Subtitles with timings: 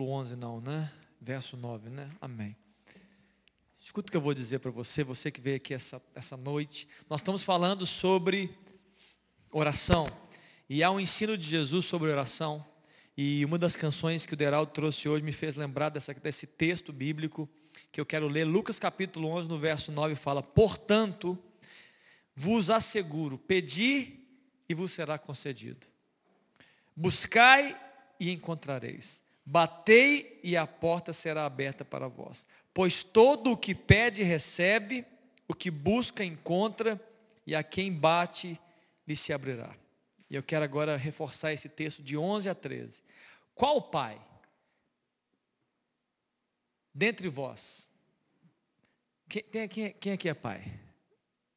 [0.00, 0.90] capítulo 11 não, né?
[1.20, 2.10] Verso 9, né?
[2.22, 2.56] Amém.
[3.78, 6.88] Escuta o que eu vou dizer para você, você que veio aqui essa, essa noite.
[7.08, 8.50] Nós estamos falando sobre
[9.52, 10.06] oração.
[10.70, 12.64] E há um ensino de Jesus sobre oração.
[13.14, 16.94] E uma das canções que o Deraldo trouxe hoje me fez lembrar dessa, desse texto
[16.94, 17.46] bíblico
[17.92, 18.44] que eu quero ler.
[18.44, 21.38] Lucas capítulo 11, no verso 9, fala: Portanto,
[22.34, 24.18] vos asseguro, pedi
[24.66, 25.86] e vos será concedido.
[26.96, 27.78] Buscai
[28.18, 29.20] e encontrareis.
[29.44, 32.46] Batei e a porta será aberta para vós.
[32.72, 35.04] Pois todo o que pede recebe,
[35.48, 37.00] o que busca encontra,
[37.46, 38.60] e a quem bate
[39.06, 39.74] lhe se abrirá.
[40.28, 43.02] E eu quero agora reforçar esse texto de 11 a 13.
[43.54, 44.20] Qual pai,
[46.94, 47.90] dentre vós,
[49.28, 50.62] quem, quem, quem aqui é pai?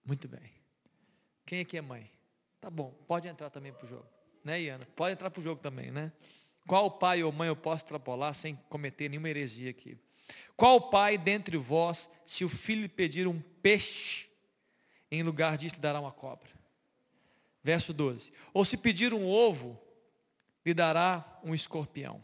[0.03, 0.51] Muito bem.
[1.45, 2.09] Quem aqui é mãe?
[2.59, 4.07] Tá bom, pode entrar também para o jogo.
[4.43, 4.87] Né, Iana?
[4.95, 6.11] Pode entrar para o jogo também, né?
[6.67, 9.97] Qual pai ou mãe eu posso extrapolar sem cometer nenhuma heresia aqui?
[10.55, 14.27] Qual pai dentre vós, se o filho pedir um peixe,
[15.11, 16.49] em lugar disso lhe dará uma cobra?
[17.63, 18.31] Verso 12.
[18.53, 19.79] Ou se pedir um ovo,
[20.65, 22.23] lhe dará um escorpião.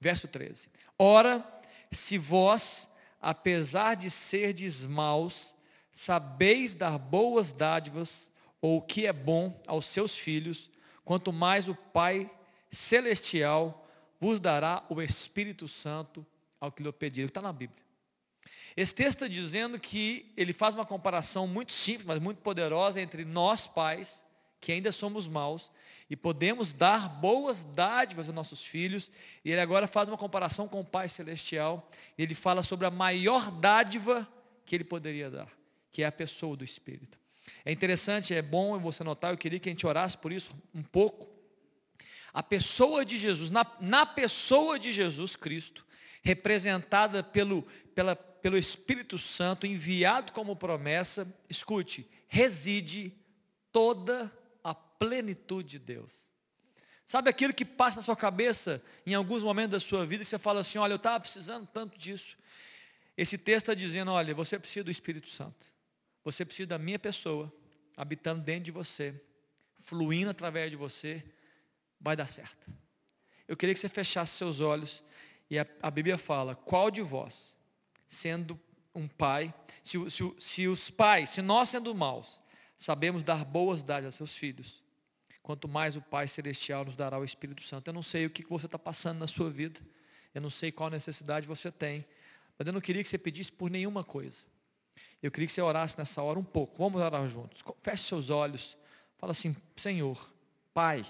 [0.00, 0.68] Verso 13.
[0.98, 1.46] Ora,
[1.90, 2.88] se vós,
[3.20, 5.54] apesar de serdes maus,
[5.92, 10.70] sabeis dar boas dádivas, ou o que é bom aos seus filhos,
[11.04, 12.30] quanto mais o Pai
[12.70, 13.88] celestial
[14.20, 16.26] vos dará o Espírito Santo
[16.60, 17.26] ao que lhe pedir.
[17.26, 17.82] Está na Bíblia.
[18.76, 23.24] Esse texto está dizendo que ele faz uma comparação muito simples, mas muito poderosa entre
[23.24, 24.22] nós pais
[24.60, 25.72] que ainda somos maus
[26.08, 29.10] e podemos dar boas dádivas aos nossos filhos.
[29.44, 31.88] E ele agora faz uma comparação com o Pai Celestial.
[32.18, 34.28] E ele fala sobre a maior dádiva
[34.66, 35.48] que ele poderia dar,
[35.92, 37.18] que é a pessoa do Espírito.
[37.64, 40.82] É interessante, é bom você notar, eu queria que a gente orasse por isso um
[40.82, 41.28] pouco.
[42.32, 45.86] A pessoa de Jesus, na, na pessoa de Jesus Cristo,
[46.22, 47.62] representada pelo,
[47.94, 53.14] pela, pelo Espírito Santo, enviado como promessa, escute, reside
[53.72, 54.32] toda
[55.00, 56.12] plenitude de Deus.
[57.06, 60.38] Sabe aquilo que passa na sua cabeça em alguns momentos da sua vida e você
[60.38, 62.36] fala assim, olha, eu estava precisando tanto disso.
[63.16, 65.66] Esse texto está dizendo, olha, você precisa do Espírito Santo.
[66.22, 67.52] Você precisa da minha pessoa,
[67.96, 69.20] habitando dentro de você,
[69.80, 71.24] fluindo através de você,
[72.00, 72.70] vai dar certo.
[73.46, 75.02] Eu queria que você fechasse seus olhos
[75.50, 77.54] e a, a Bíblia fala, qual de vós,
[78.08, 78.58] sendo
[78.94, 79.52] um pai,
[79.82, 82.40] se, se, se os pais, se nós sendo maus,
[82.78, 84.82] sabemos dar boas dádivas a seus filhos,
[85.42, 87.88] quanto mais o Pai Celestial nos dará o Espírito Santo.
[87.88, 89.80] Eu não sei o que você está passando na sua vida,
[90.34, 92.06] eu não sei qual necessidade você tem,
[92.56, 94.44] mas eu não queria que você pedisse por nenhuma coisa.
[95.22, 96.78] Eu queria que você orasse nessa hora um pouco.
[96.78, 97.62] Vamos orar juntos.
[97.82, 98.76] Feche seus olhos.
[99.18, 100.32] Fala assim, Senhor,
[100.72, 101.04] Pai,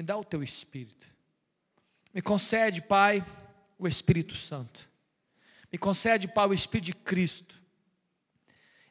[0.00, 1.06] me dá o teu Espírito.
[2.14, 3.22] Me concede, Pai,
[3.78, 4.88] o Espírito Santo.
[5.70, 7.54] Me concede, Pai, o Espírito de Cristo.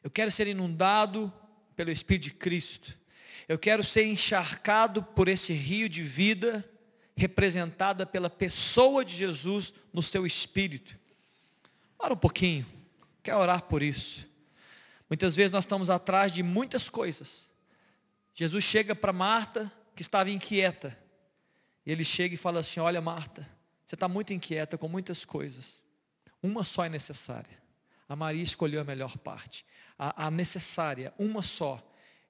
[0.04, 1.32] Eu quero ser inundado
[1.74, 2.96] pelo Espírito de Cristo.
[3.48, 6.64] Eu quero ser encharcado por esse rio de vida,
[7.16, 10.96] representada pela pessoa de Jesus no seu espírito.
[11.98, 12.64] Ora um pouquinho,
[13.20, 14.28] quero orar por isso.
[15.08, 17.50] Muitas vezes nós estamos atrás de muitas coisas.
[18.32, 20.96] Jesus chega para Marta, que estava inquieta,
[21.84, 23.48] e ele chega e fala assim: Olha, Marta,
[23.86, 25.82] você está muito inquieta com muitas coisas.
[26.42, 27.60] Uma só é necessária.
[28.08, 29.64] A Maria escolheu a melhor parte.
[29.98, 31.80] A, a necessária, uma só,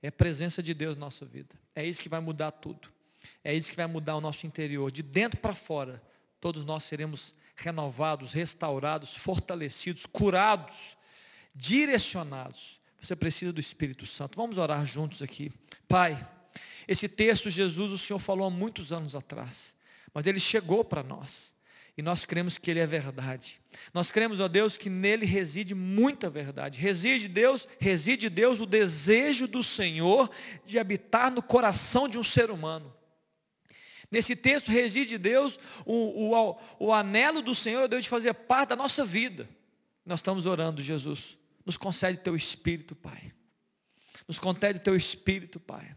[0.02, 1.54] é a presença de Deus na nossa vida.
[1.74, 2.88] É isso que vai mudar tudo.
[3.44, 4.90] É isso que vai mudar o nosso interior.
[4.90, 6.02] De dentro para fora,
[6.40, 10.96] todos nós seremos renovados, restaurados, fortalecidos, curados,
[11.54, 12.80] direcionados.
[13.00, 14.36] Você precisa do Espírito Santo.
[14.36, 15.52] Vamos orar juntos aqui.
[15.86, 16.26] Pai,
[16.86, 19.74] esse texto Jesus o Senhor falou há muitos anos atrás,
[20.12, 21.52] mas ele chegou para nós.
[22.00, 23.60] E nós cremos que Ele é verdade.
[23.92, 26.80] Nós cremos, ó Deus, que nele reside muita verdade.
[26.80, 30.30] Reside Deus, reside Deus o desejo do Senhor
[30.64, 32.90] de habitar no coração de um ser humano.
[34.10, 38.76] Nesse texto reside Deus, o, o, o anelo do Senhor, Deus de fazer parte da
[38.76, 39.46] nossa vida.
[40.04, 41.36] Nós estamos orando, Jesus.
[41.66, 43.32] Nos concede teu Espírito, Pai.
[44.26, 45.94] Nos concede teu Espírito, Pai.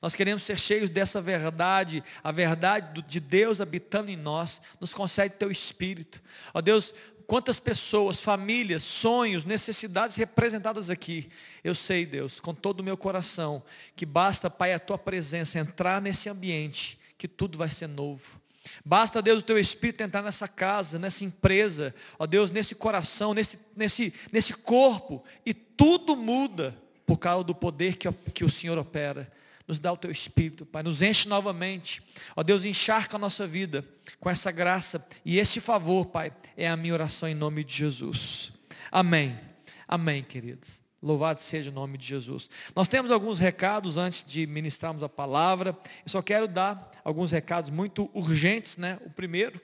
[0.00, 4.60] Nós queremos ser cheios dessa verdade, a verdade de Deus habitando em nós.
[4.80, 6.22] Nos concede teu espírito.
[6.52, 6.94] Ó Deus,
[7.30, 11.30] quantas pessoas, famílias, sonhos, necessidades representadas aqui.
[11.62, 13.62] Eu sei, Deus, com todo o meu coração,
[13.94, 18.40] que basta, Pai, a tua presença entrar nesse ambiente, que tudo vai ser novo.
[18.84, 23.58] Basta, Deus, o teu Espírito entrar nessa casa, nessa empresa, ó Deus, nesse coração, nesse,
[23.76, 29.30] nesse, nesse corpo, e tudo muda por causa do poder que, que o Senhor opera.
[29.70, 32.02] Nos dá o teu espírito, Pai, nos enche novamente.
[32.34, 33.84] Ó Deus, encharca a nossa vida
[34.18, 38.52] com essa graça e esse favor, Pai, é a minha oração em nome de Jesus.
[38.90, 39.38] Amém.
[39.86, 40.82] Amém, queridos.
[41.00, 42.50] Louvado seja o nome de Jesus.
[42.74, 45.70] Nós temos alguns recados antes de ministrarmos a palavra.
[46.04, 48.98] Eu só quero dar alguns recados muito urgentes, né?
[49.06, 49.60] O primeiro,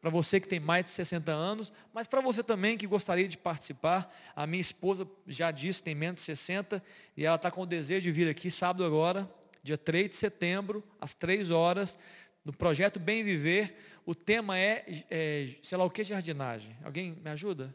[0.00, 3.36] para você que tem mais de 60 anos, mas para você também que gostaria de
[3.36, 4.10] participar.
[4.34, 6.82] A minha esposa já disse, tem menos de 60,
[7.14, 9.30] e ela está com o desejo de vir aqui sábado agora,
[9.62, 11.96] dia 3 de setembro, às 3 horas,
[12.44, 13.76] no projeto Bem Viver.
[14.06, 16.76] O tema é, é sei lá o que, jardinagem.
[16.82, 17.74] Alguém me ajuda?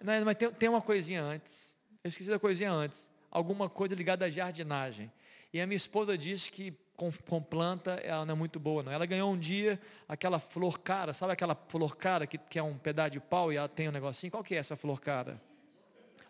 [0.00, 1.76] Não, mas tem, tem uma coisinha antes.
[2.02, 3.08] Eu esqueci da coisinha antes.
[3.30, 5.10] Alguma coisa ligada à jardinagem.
[5.52, 8.82] E a minha esposa disse que com, com, planta ela não é muito boa.
[8.82, 8.92] Não.
[8.92, 12.76] Ela ganhou um dia aquela flor cara, sabe aquela flor cara que, que é um
[12.76, 14.30] pedaço de pau e ela tem um negocinho?
[14.30, 15.40] Qual que é essa flor cara?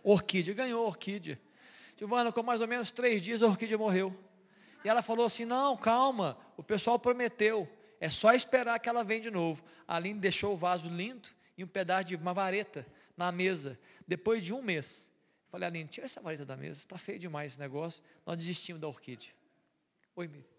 [0.03, 0.55] Orquídea.
[0.55, 1.39] Ganhou orquídea.
[1.97, 4.17] Giovana, com mais ou menos três dias a orquídea morreu.
[4.85, 7.69] E ela falou assim, não, calma, o pessoal prometeu.
[8.01, 9.65] É só esperar que ela venha de novo.
[9.89, 12.87] A Aline deixou o vaso lindo e um pedaço de uma vareta
[13.17, 15.11] na mesa, depois de um mês.
[15.49, 18.03] Falei, Aline, tira essa vareta da mesa, está feio demais esse negócio.
[18.27, 19.31] Nós desistimos da orquídea.
[20.17, 20.54] Oi, Miriam.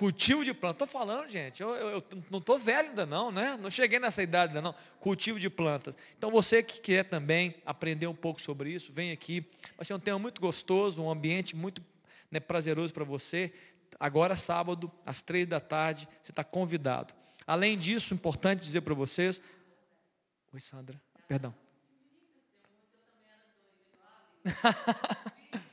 [0.00, 0.82] Cultivo de planta.
[0.82, 3.58] Estou falando, gente, eu, eu, eu não estou velho ainda não, né?
[3.60, 4.74] Não cheguei nessa idade ainda não.
[4.98, 5.94] Cultivo de plantas.
[6.16, 9.44] Então você que quer também aprender um pouco sobre isso, vem aqui.
[9.76, 11.82] Vai ser um tema muito gostoso, um ambiente muito
[12.30, 13.52] né, prazeroso para você.
[13.98, 17.12] Agora, sábado, às três da tarde, você está convidado.
[17.46, 19.42] Além disso, importante dizer para vocês,
[20.54, 20.98] Oi, Sandra.
[21.28, 21.54] Perdão.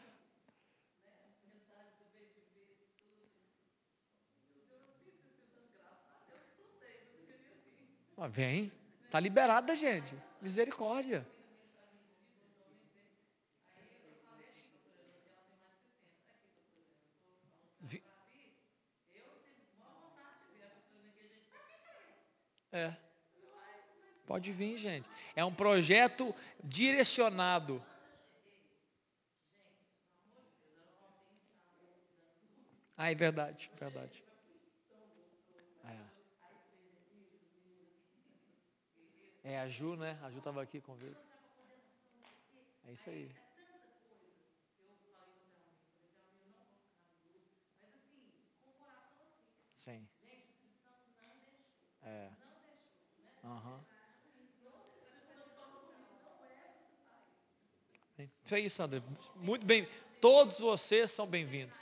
[8.25, 8.71] Vem.
[9.05, 10.15] Está liberada, gente.
[10.41, 11.27] Misericórdia.
[22.71, 22.95] É.
[24.25, 25.09] Pode vir, gente.
[25.35, 27.83] É um projeto direcionado.
[32.95, 34.26] Ah, é verdade, verdade.
[39.53, 40.19] É a Ju, né?
[40.21, 40.97] A Ju estava aqui com o
[42.85, 43.31] É isso aí.
[49.73, 50.07] Sim.
[52.03, 52.29] É.
[53.43, 53.79] Uhum.
[58.43, 59.01] Isso aí, Sandra.
[59.35, 59.87] Muito bem.
[60.19, 61.77] Todos vocês são bem-vindos.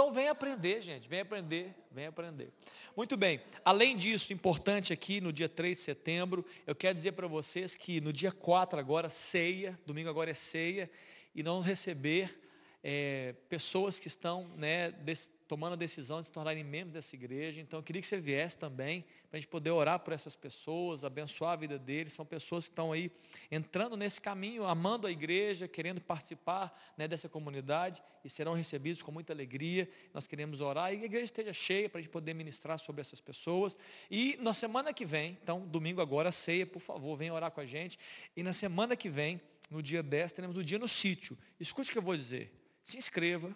[0.00, 1.06] Então vem aprender, gente.
[1.06, 2.48] Vem aprender, vem aprender.
[2.96, 3.38] Muito bem.
[3.62, 8.00] Além disso, importante aqui no dia 3 de setembro, eu quero dizer para vocês que
[8.00, 10.90] no dia 4 agora, ceia, domingo agora é ceia,
[11.34, 12.34] e vamos receber
[12.82, 17.60] é, pessoas que estão né, desse, tomando a decisão de se tornarem membros dessa igreja.
[17.60, 21.04] Então eu queria que você viesse também para a gente poder orar por essas pessoas,
[21.04, 22.12] abençoar a vida deles.
[22.12, 23.10] São pessoas que estão aí
[23.50, 29.10] entrando nesse caminho, amando a igreja, querendo participar né, dessa comunidade e serão recebidos com
[29.10, 29.90] muita alegria.
[30.14, 33.20] Nós queremos orar e a igreja esteja cheia para a gente poder ministrar sobre essas
[33.20, 33.76] pessoas.
[34.08, 37.66] E na semana que vem, então, domingo agora, ceia, por favor, venha orar com a
[37.66, 37.98] gente.
[38.36, 41.36] E na semana que vem, no dia 10, teremos o dia no sítio.
[41.58, 42.52] Escute o que eu vou dizer.
[42.84, 43.52] Se inscreva.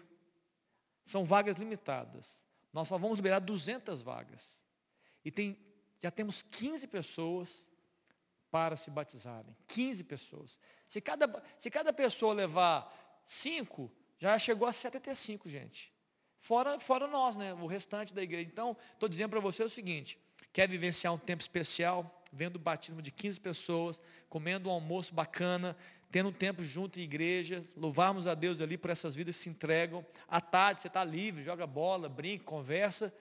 [1.05, 2.39] São vagas limitadas.
[2.73, 4.59] Nós só vamos liberar 200 vagas.
[5.25, 5.59] E tem,
[6.03, 7.69] já temos 15 pessoas
[8.51, 9.57] para se batizarem.
[9.69, 10.61] 15 pessoas.
[10.87, 15.93] Se cada, se cada pessoa levar 5, já chegou a 75, gente.
[16.41, 17.55] Fora, fora nós, né?
[17.55, 18.49] O restante da igreja.
[18.49, 20.19] Então, estou dizendo para você o seguinte:
[20.53, 25.77] quer vivenciar um tempo especial, vendo o batismo de 15 pessoas, comendo um almoço bacana,
[26.15, 29.49] tendo um tempo junto em igreja, louvarmos a Deus ali por essas vidas que se
[29.49, 30.07] entregam.
[30.29, 33.13] À tarde você está livre, joga bola, brinca, conversa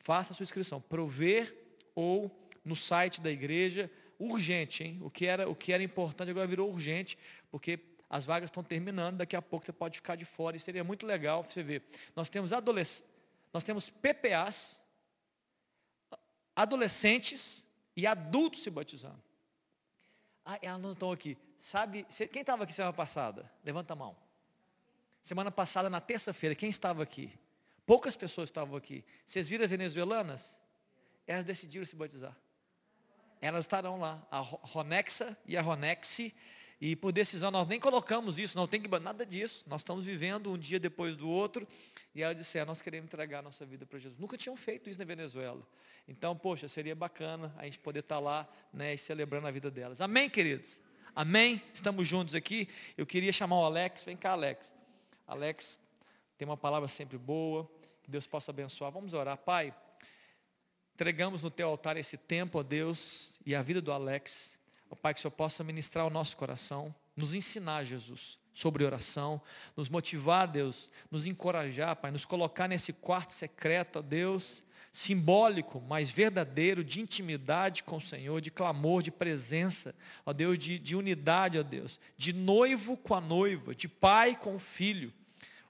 [0.00, 0.80] faça a sua inscrição.
[0.80, 1.56] Prover
[1.94, 2.30] ou
[2.64, 4.98] no site da igreja, urgente, hein?
[5.02, 7.16] O que era, o que era importante agora virou urgente,
[7.50, 10.82] porque as vagas estão terminando, daqui a pouco você pode ficar de fora, e seria
[10.82, 11.82] muito legal você ver.
[12.14, 13.08] Nós temos adolescentes,
[13.52, 14.78] nós temos PPAs,
[16.54, 17.64] adolescentes
[17.96, 19.22] e adultos se batizando.
[20.44, 21.36] Ah, elas não estão aqui.
[21.60, 23.50] Sabe, quem estava aqui semana passada?
[23.64, 24.16] Levanta a mão.
[25.22, 27.32] Semana passada, na terça-feira, quem estava aqui?
[27.84, 29.04] Poucas pessoas estavam aqui.
[29.26, 30.56] Vocês viram as venezuelanas?
[31.26, 32.36] Elas decidiram se batizar.
[33.40, 36.34] Elas estarão lá, a Ronexa e a Ronexi.
[36.80, 39.64] E por decisão, nós nem colocamos isso, não tem que nada disso.
[39.68, 41.68] Nós estamos vivendo um dia depois do outro.
[42.14, 44.18] E elas disseram, nós queremos entregar a nossa vida para Jesus.
[44.18, 45.62] Nunca tinham feito isso na Venezuela.
[46.08, 50.00] Então, poxa, seria bacana a gente poder estar lá né, e celebrando a vida delas.
[50.00, 50.80] Amém, queridos?
[51.14, 51.60] Amém?
[51.74, 52.68] Estamos juntos aqui.
[52.96, 54.04] Eu queria chamar o Alex.
[54.04, 54.72] Vem cá, Alex.
[55.26, 55.78] Alex
[56.38, 57.68] tem uma palavra sempre boa.
[58.02, 58.90] Que Deus possa abençoar.
[58.92, 59.36] Vamos orar.
[59.36, 59.74] Pai,
[60.94, 64.58] entregamos no teu altar esse tempo, ó Deus, e a vida do Alex.
[64.88, 69.40] Ó Pai, que o Senhor possa ministrar o nosso coração, nos ensinar, Jesus, sobre oração,
[69.76, 74.62] nos motivar, Deus, nos encorajar, Pai, nos colocar nesse quarto secreto, ó Deus,
[74.92, 79.94] simbólico, mas verdadeiro, de intimidade com o Senhor, de clamor, de presença,
[80.26, 84.56] ó Deus, de, de unidade, ó Deus, de noivo com a noiva, de pai com
[84.56, 85.12] o filho.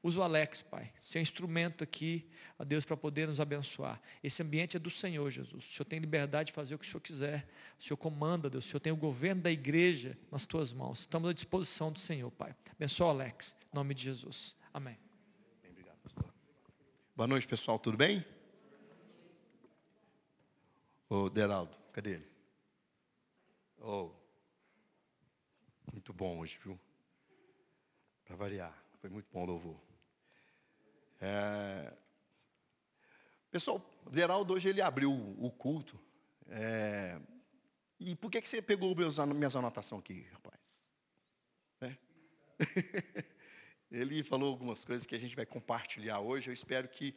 [0.03, 2.27] Usa o Alex, Pai, seu instrumento aqui,
[2.59, 4.01] ó Deus, para poder nos abençoar.
[4.25, 5.63] Esse ambiente é do Senhor, Jesus.
[5.63, 7.47] O Senhor tem liberdade de fazer o que o Senhor quiser.
[7.79, 8.65] O Senhor comanda, Deus.
[8.65, 11.01] O Senhor tem o governo da igreja nas tuas mãos.
[11.01, 12.55] Estamos à disposição do Senhor, Pai.
[12.73, 14.57] Abençoa o Alex, em nome de Jesus.
[14.73, 14.97] Amém.
[17.15, 17.79] Boa noite, pessoal.
[17.79, 18.25] Tudo bem?
[21.11, 22.29] Ô, Deraldo, cadê ele?
[23.79, 24.13] Oh,
[25.93, 26.79] muito bom hoje, viu?
[28.25, 29.81] Para variar, foi muito bom o louvor.
[31.21, 31.93] É...
[33.51, 35.99] Pessoal, o Deraldo hoje ele abriu o culto.
[36.47, 37.21] É...
[37.99, 40.81] E por que, que você pegou meus, minhas anotações aqui, rapaz?
[41.81, 41.97] É?
[43.91, 46.51] ele falou algumas coisas que a gente vai compartilhar hoje.
[46.51, 47.17] Eu espero que,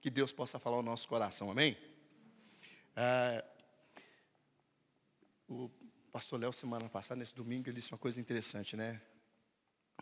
[0.00, 1.76] que Deus possa falar o nosso coração, amém?
[2.96, 3.44] É,
[5.48, 5.70] o
[6.12, 9.00] pastor Léo, semana passada, nesse domingo, ele disse uma coisa interessante, né?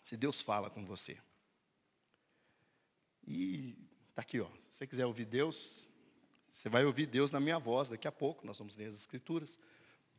[0.04, 1.18] Se Deus fala com você.
[3.26, 3.76] E
[4.10, 4.48] está aqui, ó.
[4.70, 5.88] Se você quiser ouvir Deus,
[6.50, 9.58] você vai ouvir Deus na minha voz daqui a pouco, nós vamos ler as Escrituras.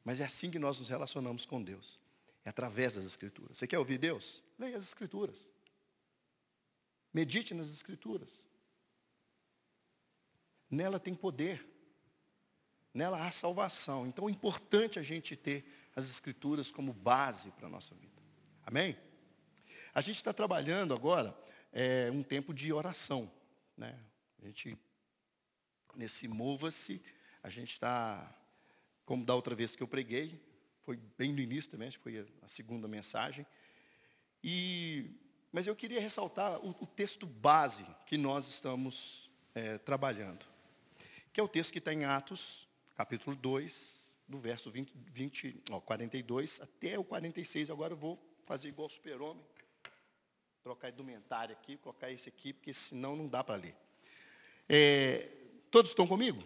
[0.03, 1.99] Mas é assim que nós nos relacionamos com Deus.
[2.43, 3.57] É através das Escrituras.
[3.57, 4.43] Você quer ouvir Deus?
[4.57, 5.49] Leia as Escrituras.
[7.13, 8.45] Medite nas Escrituras.
[10.69, 11.72] Nela tem poder.
[12.93, 14.05] Nela há salvação.
[14.05, 18.21] Então é importante a gente ter as Escrituras como base para a nossa vida.
[18.65, 18.97] Amém?
[19.93, 21.37] A gente está trabalhando agora
[21.71, 23.31] é, um tempo de oração.
[23.77, 23.97] Né?
[24.41, 24.77] A gente,
[25.95, 27.01] nesse Mova-se,
[27.41, 28.35] a gente está,
[29.05, 30.39] como da outra vez que eu preguei,
[30.83, 33.45] foi bem no início também, acho que foi a segunda mensagem.
[34.43, 35.11] E,
[35.51, 40.45] mas eu queria ressaltar o, o texto base que nós estamos é, trabalhando,
[41.31, 45.79] que é o texto que está em Atos, capítulo 2, do verso 20, 20 ó,
[45.79, 47.69] 42 até o 46.
[47.69, 49.43] Agora eu vou fazer igual super-homem,
[50.63, 53.75] trocar indumentária aqui, colocar esse aqui, porque senão não dá para ler.
[54.67, 55.29] É,
[55.69, 56.43] todos estão comigo?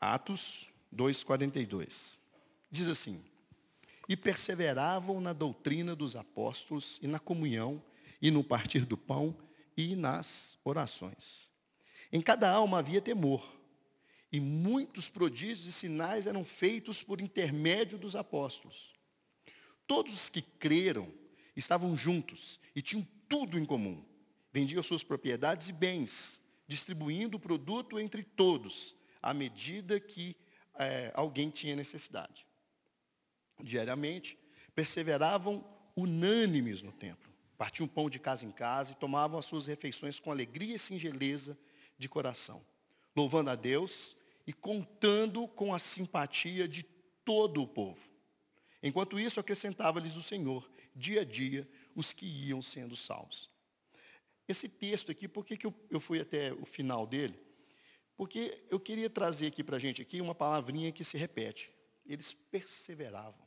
[0.00, 2.18] Atos 2,42.
[2.70, 3.24] Diz assim,
[4.08, 7.82] e perseveravam na doutrina dos apóstolos e na comunhão
[8.20, 9.36] e no partir do pão
[9.76, 11.48] e nas orações.
[12.12, 13.55] Em cada alma havia temor,
[14.36, 18.92] e muitos prodígios e sinais eram feitos por intermédio dos apóstolos.
[19.86, 21.10] Todos os que creram
[21.56, 24.04] estavam juntos e tinham tudo em comum.
[24.52, 30.36] Vendiam suas propriedades e bens, distribuindo o produto entre todos, à medida que
[30.78, 32.46] é, alguém tinha necessidade.
[33.62, 34.38] Diariamente,
[34.74, 35.64] perseveravam
[35.96, 37.32] unânimes no templo.
[37.56, 41.56] Partiam pão de casa em casa e tomavam as suas refeições com alegria e singeleza
[41.98, 42.62] de coração
[43.16, 44.14] louvando a Deus
[44.46, 46.82] e contando com a simpatia de
[47.24, 48.08] todo o povo.
[48.82, 53.50] Enquanto isso, acrescentava-lhes o Senhor, dia a dia, os que iam sendo salvos.
[54.46, 57.38] Esse texto aqui, por que, que eu, fui até o final dele?
[58.16, 61.70] Porque eu queria trazer aqui para a gente aqui uma palavrinha que se repete.
[62.06, 63.44] Eles perseveravam.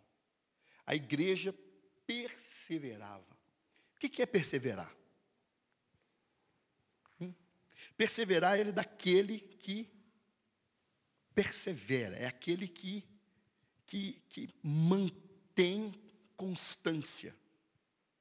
[0.86, 1.56] A igreja
[2.06, 3.38] perseverava.
[3.96, 4.94] O que, que é perseverar?
[7.96, 9.90] Perseverar ele é daquele que
[11.40, 13.02] persevera, é aquele que,
[13.88, 15.94] que, que mantém
[16.36, 17.34] constância,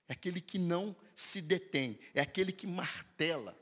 [0.08, 3.58] é aquele que não se detém, é aquele que martela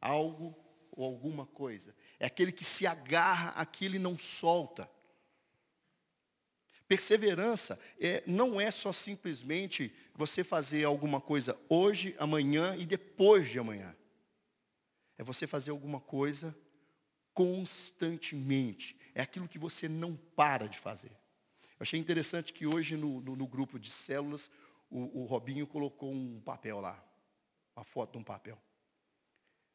[0.00, 0.56] algo
[0.90, 4.90] ou alguma coisa, é aquele que se agarra àquilo e não solta.
[6.88, 13.58] Perseverança é, não é só simplesmente você fazer alguma coisa hoje, amanhã e depois de
[13.58, 13.94] amanhã.
[15.18, 16.56] É você fazer alguma coisa
[17.34, 18.96] constantemente.
[19.14, 21.10] É aquilo que você não para de fazer.
[21.10, 24.50] Eu achei interessante que hoje no, no, no grupo de células,
[24.88, 27.04] o, o, Robinho colocou um papel lá,
[27.76, 28.58] uma foto de um papel.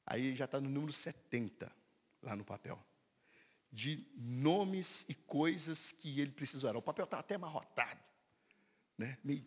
[0.06, 1.72] Aí já está no número 70
[2.24, 2.84] lá no papel.
[3.72, 6.76] De nomes e coisas que ele precisou.
[6.76, 8.00] O papel está até amarrotado.
[8.98, 9.18] Né?
[9.24, 9.46] Meio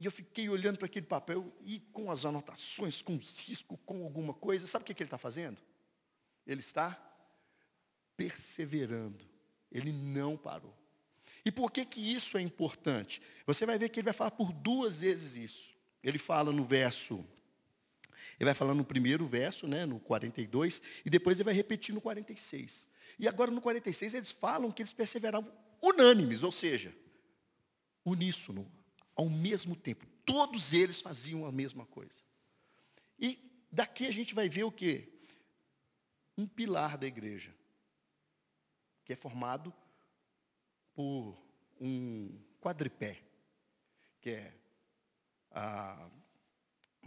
[0.00, 4.32] e eu fiquei olhando para aquele papel e com as anotações, com cisco, com alguma
[4.32, 4.66] coisa.
[4.66, 5.60] Sabe o que, que ele está fazendo?
[6.48, 6.98] Ele está
[8.16, 9.24] perseverando.
[9.70, 10.74] Ele não parou.
[11.44, 13.22] E por que, que isso é importante?
[13.46, 15.70] Você vai ver que ele vai falar por duas vezes isso.
[16.02, 17.24] Ele fala no verso,
[18.38, 22.00] ele vai falar no primeiro verso, né, no 42, e depois ele vai repetir no
[22.00, 22.88] 46.
[23.18, 25.52] E agora no 46 eles falam que eles perseveravam
[25.82, 26.94] unânimes, ou seja,
[28.04, 28.70] uníssono,
[29.16, 30.06] ao mesmo tempo.
[30.24, 32.22] Todos eles faziam a mesma coisa.
[33.18, 35.08] E daqui a gente vai ver o quê?
[36.38, 37.54] Um pilar da igreja,
[39.04, 39.74] que é formado
[40.94, 41.36] por
[41.80, 43.22] um quadripé,
[44.20, 44.54] que é
[45.50, 46.08] a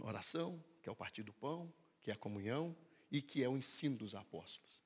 [0.00, 1.72] oração, que é o partir do pão,
[2.02, 2.76] que é a comunhão
[3.10, 4.82] e que é o ensino dos apóstolos.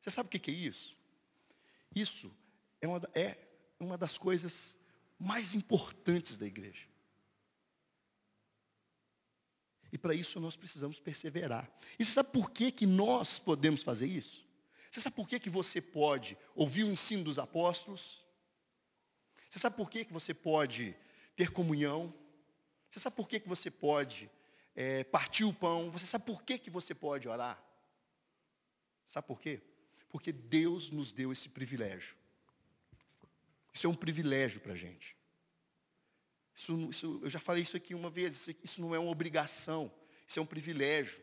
[0.00, 0.96] Você sabe o que é isso?
[1.94, 2.34] Isso
[2.80, 3.38] é uma, é
[3.78, 4.76] uma das coisas
[5.18, 6.88] mais importantes da igreja.
[9.94, 11.70] E para isso nós precisamos perseverar.
[11.96, 14.44] E você sabe por que, que nós podemos fazer isso?
[14.90, 18.24] Você sabe por que, que você pode ouvir o ensino dos apóstolos?
[19.48, 20.96] Você sabe por que, que você pode
[21.36, 22.12] ter comunhão?
[22.90, 24.28] Você sabe por que, que você pode
[24.74, 25.92] é, partir o pão?
[25.92, 27.62] Você sabe por que, que você pode orar?
[29.06, 29.60] Sabe por quê?
[30.08, 32.16] Porque Deus nos deu esse privilégio.
[33.72, 35.16] Isso é um privilégio para a gente.
[36.54, 39.92] Isso, isso, eu já falei isso aqui uma vez, isso, isso não é uma obrigação,
[40.26, 41.22] isso é um privilégio.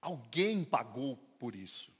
[0.00, 1.92] Alguém pagou por isso.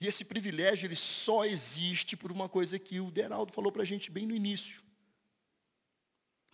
[0.00, 3.86] E esse privilégio ele só existe por uma coisa que o Deraldo falou para a
[3.86, 4.82] gente bem no início.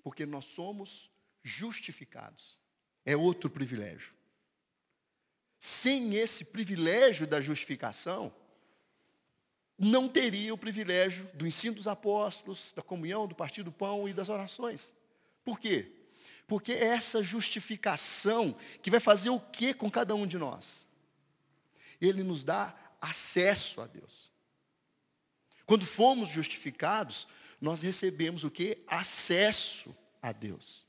[0.02, 1.10] Porque nós somos
[1.42, 2.60] justificados.
[3.04, 4.14] É outro privilégio.
[5.58, 8.34] Sem esse privilégio da justificação,
[9.82, 14.12] não teria o privilégio do ensino dos apóstolos, da comunhão, do partir do pão e
[14.12, 14.94] das orações.
[15.42, 15.90] Por quê?
[16.46, 20.86] Porque é essa justificação que vai fazer o que com cada um de nós?
[21.98, 24.30] Ele nos dá acesso a Deus.
[25.64, 27.26] Quando fomos justificados,
[27.58, 28.82] nós recebemos o que?
[28.86, 30.86] Acesso a Deus.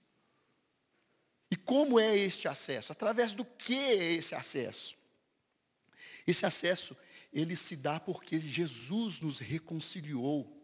[1.50, 2.92] E como é este acesso?
[2.92, 4.98] Através do que é esse acesso?
[6.28, 6.96] Esse acesso
[7.32, 10.62] ele se dá porque Jesus nos reconciliou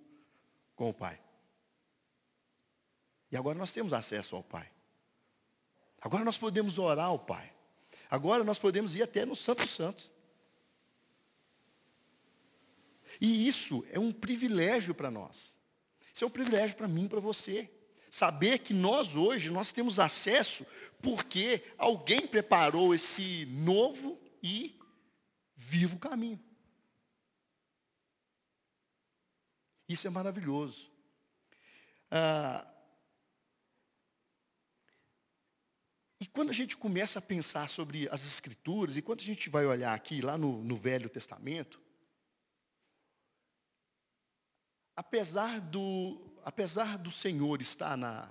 [0.76, 1.20] com o Pai.
[3.32, 4.70] E agora nós temos acesso ao Pai.
[6.02, 7.54] Agora nós podemos orar ao Pai.
[8.10, 10.12] Agora nós podemos ir até no Santo Santos.
[13.20, 15.56] E isso é um privilégio para nós.
[16.14, 17.70] Isso é um privilégio para mim para você.
[18.10, 20.66] Saber que nós hoje, nós temos acesso
[21.02, 24.80] porque alguém preparou esse novo e
[25.56, 26.47] vivo caminho.
[29.88, 30.92] Isso é maravilhoso.
[32.12, 32.68] Ah,
[36.20, 39.66] e quando a gente começa a pensar sobre as Escrituras, e quando a gente vai
[39.66, 41.80] olhar aqui, lá no, no Velho Testamento,
[44.96, 48.28] apesar do, apesar do Senhor estar, na,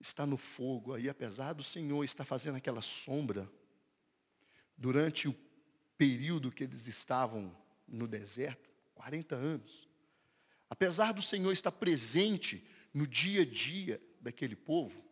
[0.00, 3.50] estar no fogo aí, apesar do Senhor estar fazendo aquela sombra,
[4.76, 5.36] durante o
[5.98, 7.56] período que eles estavam
[7.88, 9.88] no deserto, 40 anos,
[10.72, 15.04] Apesar do Senhor estar presente no dia a dia daquele povo,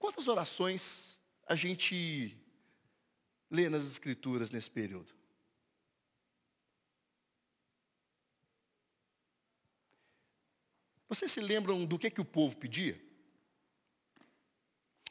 [0.00, 2.36] quantas orações a gente
[3.48, 5.14] lê nas Escrituras nesse período?
[11.08, 13.00] Vocês se lembram do que, que o povo pedia?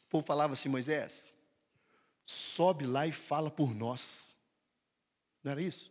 [0.02, 1.34] O povo falava assim, Moisés,
[2.26, 4.38] sobe lá e fala por nós.
[5.42, 5.90] Não era isso?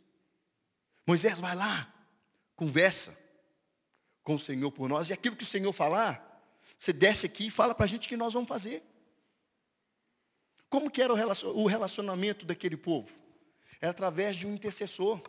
[1.07, 1.91] Moisés, vai lá,
[2.59, 3.17] conversa
[4.21, 6.43] com o Senhor por nós, e aquilo que o Senhor falar,
[6.77, 8.83] você desce aqui e fala para a gente que nós vamos fazer.
[10.69, 13.17] Como que era o relacionamento daquele povo?
[13.79, 15.21] Era através de um intercessor.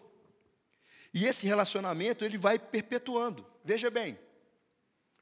[1.14, 3.46] E esse relacionamento, ele vai perpetuando.
[3.64, 4.18] Veja bem,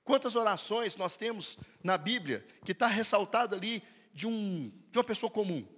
[0.03, 3.83] quantas orações nós temos na Bíblia que está ressaltado ali
[4.15, 5.69] de, um, de uma pessoa comum.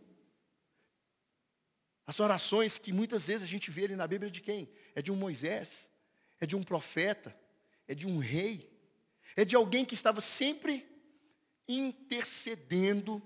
[2.06, 4.70] As orações que muitas vezes a gente vê ali na Bíblia de quem?
[4.94, 5.89] É de um Moisés,
[6.40, 7.36] é de um profeta,
[7.86, 8.70] é de um rei,
[9.36, 10.86] é de alguém que estava sempre
[11.68, 13.22] intercedendo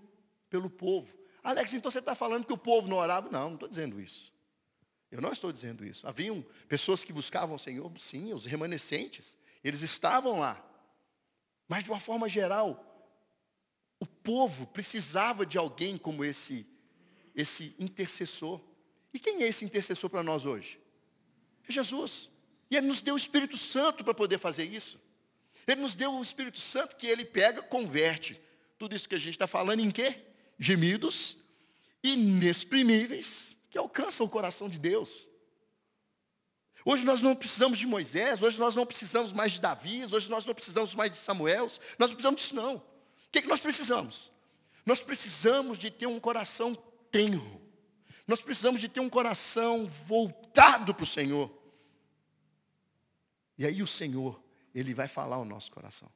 [0.50, 1.16] pelo povo.
[1.42, 3.30] Alex, então você está falando que o povo não orava?
[3.30, 4.32] Não, não estou dizendo isso.
[5.10, 6.06] Eu não estou dizendo isso.
[6.06, 10.62] Haviam pessoas que buscavam o Senhor, sim, os remanescentes, eles estavam lá.
[11.68, 12.94] Mas de uma forma geral,
[14.00, 16.66] o povo precisava de alguém como esse,
[17.34, 18.60] esse intercessor.
[19.12, 20.80] E quem é esse intercessor para nós hoje?
[21.68, 22.30] É Jesus.
[22.74, 25.00] E Ele nos deu o Espírito Santo para poder fazer isso.
[25.64, 28.40] Ele nos deu o Espírito Santo que Ele pega, converte.
[28.76, 30.18] Tudo isso que a gente está falando em quê?
[30.58, 31.36] Gemidos
[32.02, 35.28] inexprimíveis que alcançam o coração de Deus.
[36.84, 40.44] Hoje nós não precisamos de Moisés, hoje nós não precisamos mais de Davi, hoje nós
[40.44, 42.74] não precisamos mais de Samuel, nós não precisamos disso não.
[42.78, 42.82] O
[43.30, 44.32] que, é que nós precisamos?
[44.84, 46.74] Nós precisamos de ter um coração
[47.08, 47.62] tenro.
[48.26, 51.62] Nós precisamos de ter um coração voltado para o Senhor.
[53.56, 54.42] E aí o Senhor,
[54.74, 56.10] Ele vai falar ao nosso coração.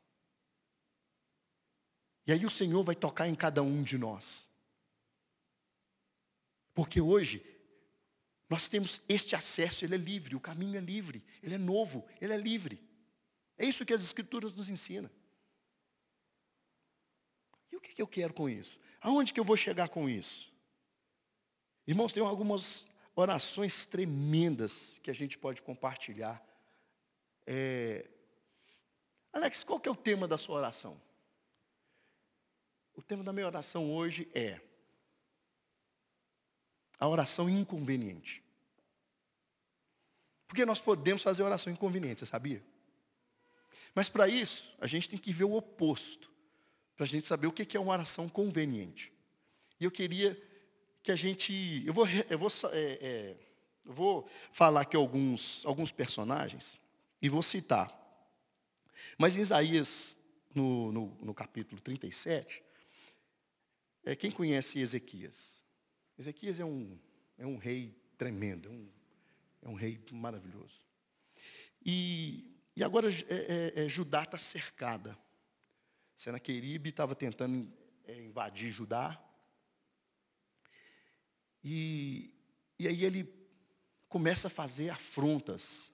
[2.27, 4.49] E aí o Senhor vai tocar em cada um de nós.
[6.75, 7.45] Porque hoje
[8.49, 12.33] nós temos este acesso, ele é livre, o caminho é livre, ele é novo, ele
[12.33, 12.83] é livre.
[13.59, 15.11] É isso que as Escrituras nos ensinam.
[17.71, 18.79] E o que, que eu quero com isso?
[19.01, 20.53] Aonde que eu vou chegar com isso?
[21.87, 26.47] Irmãos, tem algumas orações tremendas que a gente pode compartilhar.
[27.51, 28.07] É...
[29.33, 31.01] Alex, qual que é o tema da sua oração?
[32.95, 34.61] O tema da minha oração hoje é
[37.01, 38.43] a oração inconveniente.
[40.47, 42.63] Porque nós podemos fazer oração inconveniente, você sabia?
[43.95, 46.31] Mas para isso, a gente tem que ver o oposto,
[46.97, 49.11] para a gente saber o que é uma oração conveniente.
[49.81, 50.39] E eu queria
[51.03, 51.83] que a gente.
[51.87, 53.37] Eu vou, eu vou, é, é,
[53.87, 56.79] eu vou falar aqui alguns, alguns personagens
[57.21, 57.95] e vou citar.
[59.17, 60.17] Mas em Isaías,
[60.55, 62.63] no, no, no capítulo 37,
[64.05, 65.65] é, quem conhece Ezequias?
[66.19, 66.99] Ezequias é um,
[67.37, 68.89] é um rei tremendo, é um,
[69.63, 70.81] é um rei maravilhoso.
[71.85, 75.17] E, e agora é, é, é Judá está cercada.
[76.17, 77.73] Senaqueribe estava tentando
[78.05, 79.23] é, invadir Judá.
[81.63, 82.35] E,
[82.79, 83.33] e aí ele
[84.09, 85.93] começa a fazer afrontas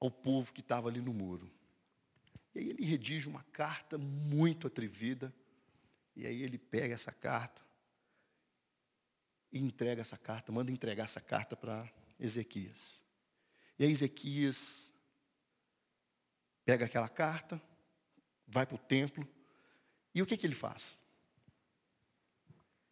[0.00, 1.50] ao povo que estava ali no muro.
[2.54, 5.34] E aí ele redige uma carta muito atrevida.
[6.14, 7.62] E aí ele pega essa carta
[9.52, 13.04] e entrega essa carta, manda entregar essa carta para Ezequias.
[13.78, 14.92] E aí Ezequias
[16.64, 17.62] pega aquela carta,
[18.46, 19.26] vai para o templo,
[20.14, 20.98] e o que, que ele faz?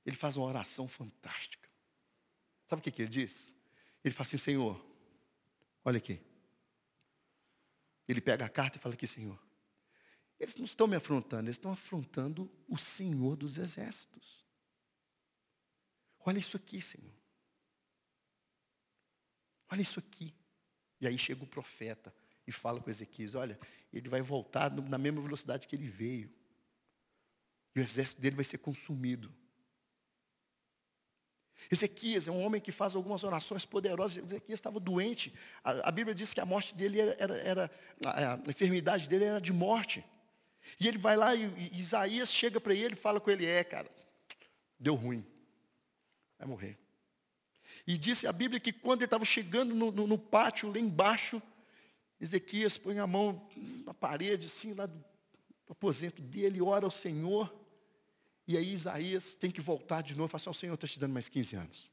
[0.05, 1.69] Ele faz uma oração fantástica.
[2.69, 3.55] Sabe o que, que ele diz?
[4.05, 4.85] Ele fala assim, Senhor,
[5.85, 6.21] olha aqui.
[8.09, 9.41] Ele pega a carta e fala aqui, Senhor.
[10.39, 14.45] Eles não estão me afrontando, eles estão afrontando o Senhor dos exércitos.
[16.21, 17.15] Olha isso aqui, Senhor.
[19.71, 20.35] Olha isso aqui.
[21.01, 22.15] E aí chega o profeta
[22.47, 23.59] e fala com Ezequias: Olha,
[23.93, 26.33] ele vai voltar na mesma velocidade que ele veio.
[27.75, 29.33] E o exército dele vai ser consumido.
[31.71, 34.25] Ezequias é um homem que faz algumas orações poderosas.
[34.25, 35.33] Ezequias estava doente.
[35.63, 37.71] A, a Bíblia diz que a morte dele era, era, era
[38.05, 40.05] a, a, enfermidade dele era de morte.
[40.79, 43.63] E ele vai lá e, e Isaías chega para ele e fala com ele: É,
[43.63, 43.91] cara,
[44.79, 45.25] deu ruim
[46.39, 46.79] vai morrer.
[47.87, 51.43] E disse a Bíblia que quando ele estava chegando no, no, no, pátio, lá embaixo,
[52.21, 53.47] Ezequias põe a mão
[53.85, 57.53] na parede, assim, lá do, do aposento dele, ora ao Senhor.
[58.47, 60.99] E aí Isaías tem que voltar de novo e falar assim, o Senhor está te
[60.99, 61.91] dando mais 15 anos.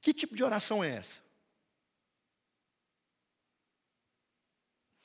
[0.00, 1.22] Que tipo de oração é essa?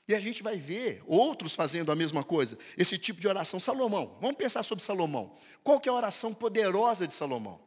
[0.09, 3.59] E a gente vai ver outros fazendo a mesma coisa, esse tipo de oração.
[3.59, 5.37] Salomão, vamos pensar sobre Salomão.
[5.63, 7.61] Qual que é a oração poderosa de Salomão?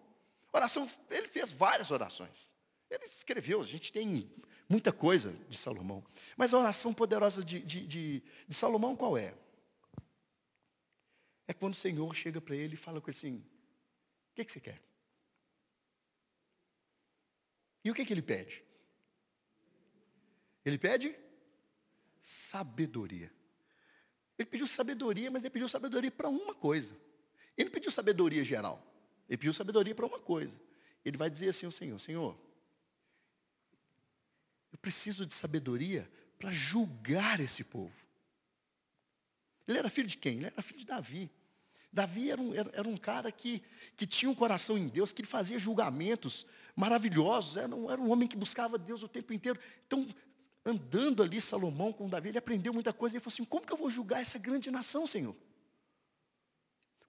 [0.52, 2.50] Oração, ele fez várias orações.
[2.90, 4.28] Ele escreveu, a gente tem
[4.68, 6.04] muita coisa de Salomão.
[6.36, 9.34] Mas a oração poderosa de, de, de, de Salomão qual é?
[11.46, 14.52] É quando o Senhor chega para ele e fala com ele assim, o que, que
[14.52, 14.82] você quer?
[17.84, 18.62] E o que, que ele pede?
[20.64, 21.14] Ele pede
[22.18, 23.32] sabedoria.
[24.38, 26.96] Ele pediu sabedoria, mas ele pediu sabedoria para uma coisa.
[27.56, 28.84] Ele não pediu sabedoria geral.
[29.28, 30.60] Ele pediu sabedoria para uma coisa.
[31.04, 32.38] Ele vai dizer assim ao Senhor: Senhor,
[34.72, 38.11] eu preciso de sabedoria para julgar esse povo.
[39.66, 40.36] Ele era filho de quem?
[40.36, 41.30] Ele era filho de Davi.
[41.92, 43.62] Davi era um, era, era um cara que,
[43.96, 48.10] que tinha um coração em Deus, que ele fazia julgamentos maravilhosos, era um, era um
[48.10, 49.60] homem que buscava Deus o tempo inteiro.
[49.86, 50.06] Então,
[50.64, 53.16] andando ali Salomão com Davi, ele aprendeu muita coisa.
[53.16, 55.36] Ele falou assim: como que eu vou julgar essa grande nação, Senhor?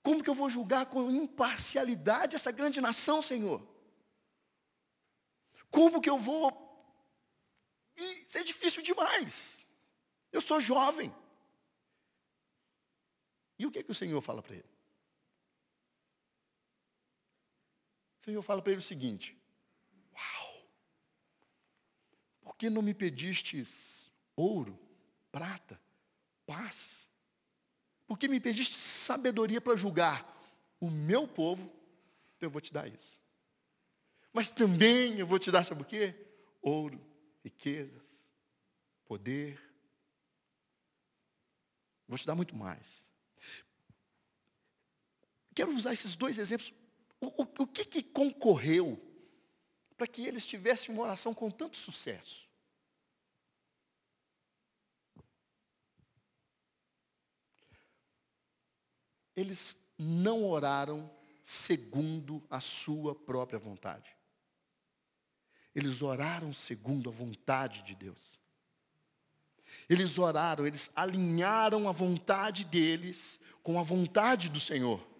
[0.01, 3.65] Como que eu vou julgar com imparcialidade essa grande nação, Senhor?
[5.71, 6.61] Como que eu vou.
[7.95, 9.65] Isso é difícil demais.
[10.31, 11.13] Eu sou jovem.
[13.57, 14.69] E o que, que o Senhor fala para ele?
[18.19, 19.37] O Senhor fala para ele o seguinte:
[22.41, 24.79] por que não me pedistes ouro,
[25.31, 25.79] prata,
[26.45, 27.09] paz?
[28.07, 30.25] Por que me pediste sabedoria para julgar
[30.79, 31.63] o meu povo?
[32.37, 33.21] Então eu vou te dar isso.
[34.31, 36.15] Mas também eu vou te dar, sabe o quê?
[36.63, 36.99] ouro,
[37.43, 38.05] riquezas,
[39.05, 39.61] poder.
[42.07, 43.05] Vou te dar muito mais.
[45.53, 46.73] Quero usar esses dois exemplos.
[47.19, 48.99] O, o, o que, que concorreu
[49.95, 52.47] para que eles tivessem uma oração com tanto sucesso?
[59.35, 61.09] Eles não oraram
[61.43, 64.15] segundo a sua própria vontade.
[65.75, 68.41] Eles oraram segundo a vontade de Deus.
[69.89, 75.12] Eles oraram, eles alinharam a vontade deles com a vontade do Senhor.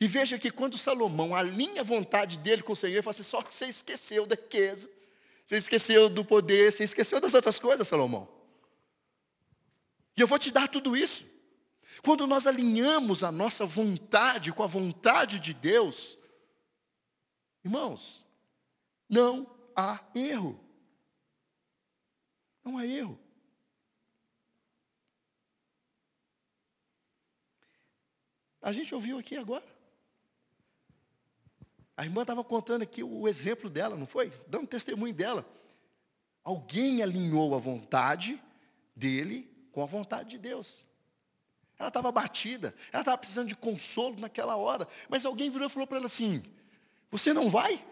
[0.00, 3.22] E veja que quando Salomão alinha a vontade dele com o Senhor, ele fala assim,
[3.22, 4.88] só que você esqueceu da riqueza,
[5.44, 8.28] você esqueceu do poder, você esqueceu das outras coisas, Salomão.
[10.16, 11.24] E eu vou te dar tudo isso.
[12.02, 16.18] Quando nós alinhamos a nossa vontade com a vontade de Deus,
[17.64, 18.24] irmãos,
[19.08, 20.58] não há erro.
[22.64, 23.18] Não há erro.
[28.60, 29.71] A gente ouviu aqui agora.
[31.96, 34.32] A irmã estava contando aqui o exemplo dela, não foi?
[34.46, 35.46] Dando testemunho dela.
[36.42, 38.42] Alguém alinhou a vontade
[38.96, 40.84] dele com a vontade de Deus.
[41.78, 44.86] Ela estava batida, ela estava precisando de consolo naquela hora.
[45.08, 46.42] Mas alguém virou e falou para ela assim:
[47.10, 47.84] Você não vai?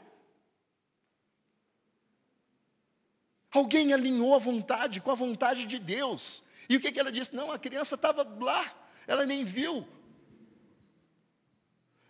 [3.53, 6.43] Alguém alinhou a vontade com a vontade de Deus.
[6.69, 7.35] E o que, que ela disse?
[7.35, 8.73] Não, a criança estava lá,
[9.07, 9.87] ela nem viu.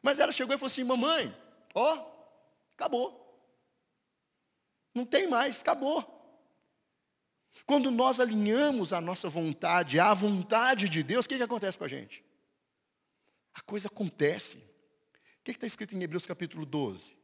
[0.02, 1.34] Mas ela chegou e falou assim: Mamãe,
[1.74, 2.06] ó,
[2.74, 3.20] acabou.
[4.94, 6.18] Não tem mais, acabou.
[7.66, 11.84] Quando nós alinhamos a nossa vontade à vontade de Deus, o que, que acontece com
[11.84, 12.24] a gente?
[13.54, 14.58] A coisa acontece.
[14.58, 17.16] O que está escrito em Hebreus capítulo 12?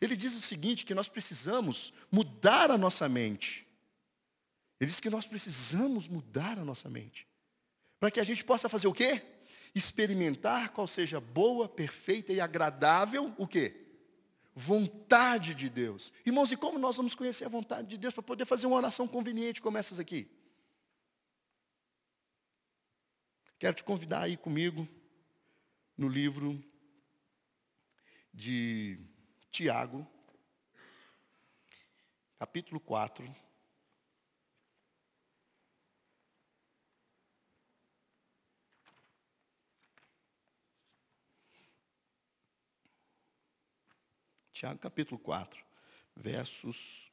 [0.00, 3.66] Ele diz o seguinte, que nós precisamos mudar a nossa mente.
[4.78, 7.26] Ele diz que nós precisamos mudar a nossa mente.
[7.98, 9.22] Para que a gente possa fazer o quê?
[9.76, 13.86] Experimentar qual seja boa, perfeita e agradável, o quê?
[14.58, 16.10] vontade de Deus.
[16.24, 19.06] Irmãos, e como nós vamos conhecer a vontade de Deus para poder fazer uma oração
[19.06, 20.26] conveniente como essas aqui?
[23.58, 24.88] Quero te convidar aí comigo
[25.96, 26.62] no livro
[28.32, 28.98] de
[29.50, 30.06] Tiago,
[32.38, 33.45] capítulo 4.
[44.56, 45.62] Tiago capítulo 4,
[46.16, 47.12] versos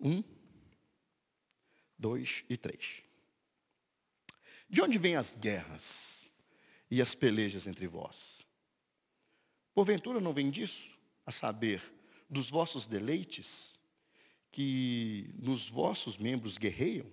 [0.00, 0.24] 1,
[1.98, 3.02] 2 e 3.
[4.66, 6.32] De onde vêm as guerras
[6.90, 8.40] e as pelejas entre vós?
[9.74, 11.82] Porventura não vem disso, a saber,
[12.30, 13.78] dos vossos deleites,
[14.50, 17.12] que nos vossos membros guerreiam?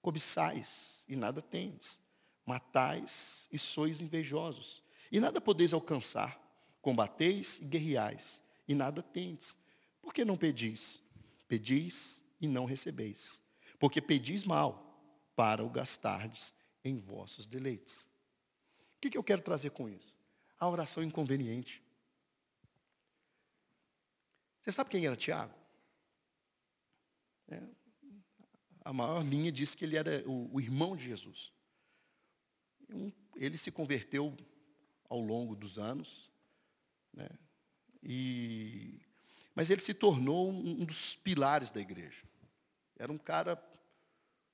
[0.00, 2.00] Cobiçais e nada tendes,
[2.46, 6.41] matais e sois invejosos, e nada podeis alcançar
[6.82, 9.56] Combateis e guerreais, e nada tendes.
[10.02, 11.00] Por que não pedis?
[11.48, 13.40] Pedis e não recebeis.
[13.78, 14.92] Porque pedis mal,
[15.36, 16.52] para o gastardes
[16.84, 18.10] em vossos deleites.
[18.96, 20.16] O que, que eu quero trazer com isso?
[20.58, 21.82] A oração inconveniente.
[24.62, 25.54] Você sabe quem era Tiago?
[27.48, 27.62] É,
[28.84, 31.52] a maior linha diz que ele era o, o irmão de Jesus.
[33.36, 34.36] ele se converteu
[35.08, 36.31] ao longo dos anos,
[37.12, 37.28] né?
[38.02, 39.00] E,
[39.54, 42.22] mas ele se tornou um, dos pilares da igreja.
[42.98, 43.62] Era um cara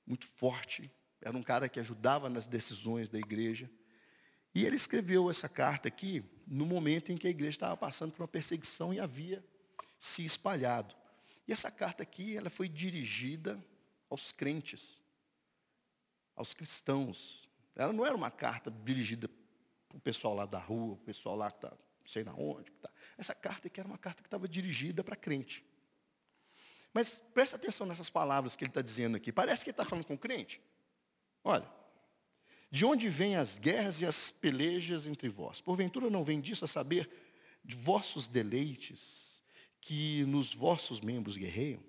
[0.05, 0.91] muito forte,
[1.21, 3.69] era um cara que ajudava nas decisões da igreja.
[4.53, 8.21] E ele escreveu essa carta aqui no momento em que a igreja estava passando por
[8.21, 9.43] uma perseguição e havia
[9.99, 10.95] se espalhado.
[11.47, 13.63] E essa carta aqui, ela foi dirigida
[14.09, 15.01] aos crentes,
[16.35, 17.47] aos cristãos.
[17.75, 19.27] Ela não era uma carta dirigida
[19.87, 21.75] para o pessoal lá da rua, o pessoal lá que está
[22.09, 22.71] sei na onde.
[22.71, 22.89] Tá.
[23.17, 25.63] Essa carta aqui era uma carta que estava dirigida para crente.
[26.93, 29.31] Mas presta atenção nessas palavras que ele está dizendo aqui.
[29.31, 30.59] Parece que ele está falando com crente.
[31.43, 31.69] Olha,
[32.71, 35.61] de onde vêm as guerras e as pelejas entre vós?
[35.61, 37.09] Porventura não vem disso a saber
[37.63, 39.41] de vossos deleites,
[39.81, 41.83] que nos vossos membros guerreiam?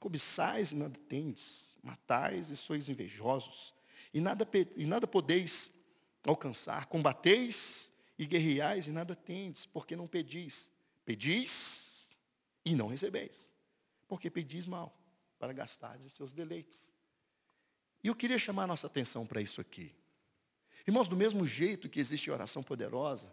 [0.00, 3.74] Cobiçais e nada tendes, matais e sois invejosos,
[4.12, 5.70] e nada, e nada podeis
[6.24, 7.91] alcançar, combateis
[8.22, 10.70] e guerreais e nada tendes, porque não pedis.
[11.04, 12.10] Pedis
[12.64, 13.50] e não recebeis,
[14.06, 14.96] porque pedis mal,
[15.38, 16.92] para gastardes os seus deleites.
[18.02, 19.94] E eu queria chamar a nossa atenção para isso aqui.
[20.86, 23.32] Irmãos, do mesmo jeito que existe oração poderosa,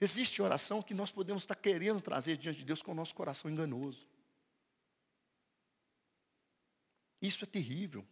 [0.00, 3.50] Existe oração que nós podemos estar querendo trazer diante de Deus com o nosso coração
[3.50, 4.06] enganoso.
[7.20, 8.06] Isso é terrível.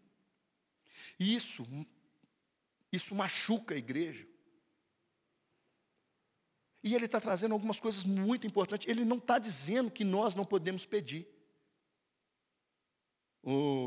[1.20, 1.66] Isso,
[2.90, 4.26] isso machuca a igreja.
[6.84, 8.86] E ele está trazendo algumas coisas muito importantes.
[8.86, 11.26] Ele não está dizendo que nós não podemos pedir.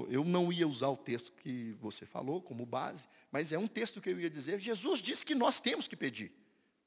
[0.10, 4.02] Eu não ia usar o texto que você falou como base, mas é um texto
[4.02, 4.60] que eu ia dizer.
[4.60, 6.32] Jesus disse que nós temos que pedir.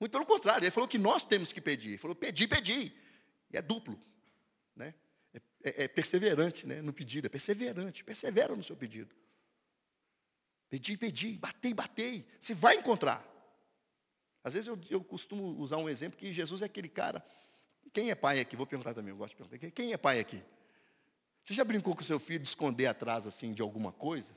[0.00, 1.90] Muito pelo contrário, ele falou que nós temos que pedir.
[1.90, 2.92] Ele falou, pedir, pedir.
[3.52, 4.00] E é duplo.
[4.74, 4.94] Né?
[5.32, 6.82] É, é, é perseverante né?
[6.82, 9.14] no pedido, é perseverante, persevera no seu pedido.
[10.68, 12.26] Pedi, pedi, batei, batei.
[12.40, 13.29] Você vai encontrar.
[14.42, 17.24] Às vezes eu, eu, costumo usar um exemplo que Jesus é aquele cara.
[17.92, 18.56] Quem é pai aqui?
[18.56, 19.70] Vou perguntar também, eu gosto de perguntar.
[19.70, 20.42] Quem é pai aqui?
[21.42, 24.32] Você já brincou com seu filho de esconder atrás assim de alguma coisa?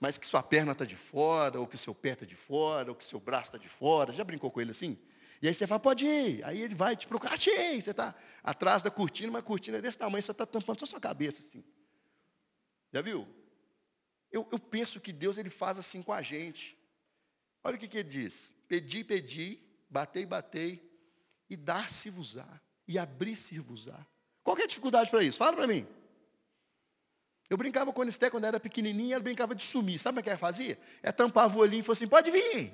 [0.00, 2.96] mas que sua perna está de fora, ou que seu pé está de fora, ou
[2.96, 4.14] que seu braço está de fora.
[4.14, 4.98] Já brincou com ele assim?
[5.42, 6.42] E aí você fala, pode ir.
[6.42, 7.78] Aí ele vai te procurar, achei.
[7.80, 10.86] Você está atrás da cortina, mas a cortina é desse tamanho, só está tampando só
[10.86, 11.62] sua cabeça assim.
[12.90, 13.28] Já viu?
[14.32, 16.78] Eu, eu, penso que Deus ele faz assim com a gente.
[17.62, 18.54] Olha o que, que ele diz.
[18.70, 20.80] Pedi, pedi, batei, batei,
[21.48, 22.46] e dar-se-vos-á,
[22.86, 24.06] e abrir-se-vos-á.
[24.44, 25.38] Qual é a dificuldade para isso?
[25.38, 25.84] Fala para mim.
[27.48, 29.98] Eu brincava com a Anisté quando era pequenininha, ela brincava de sumir.
[29.98, 30.78] Sabe o que ela fazia?
[31.02, 32.72] Ela tampava o olhinho e falou assim, pode vir.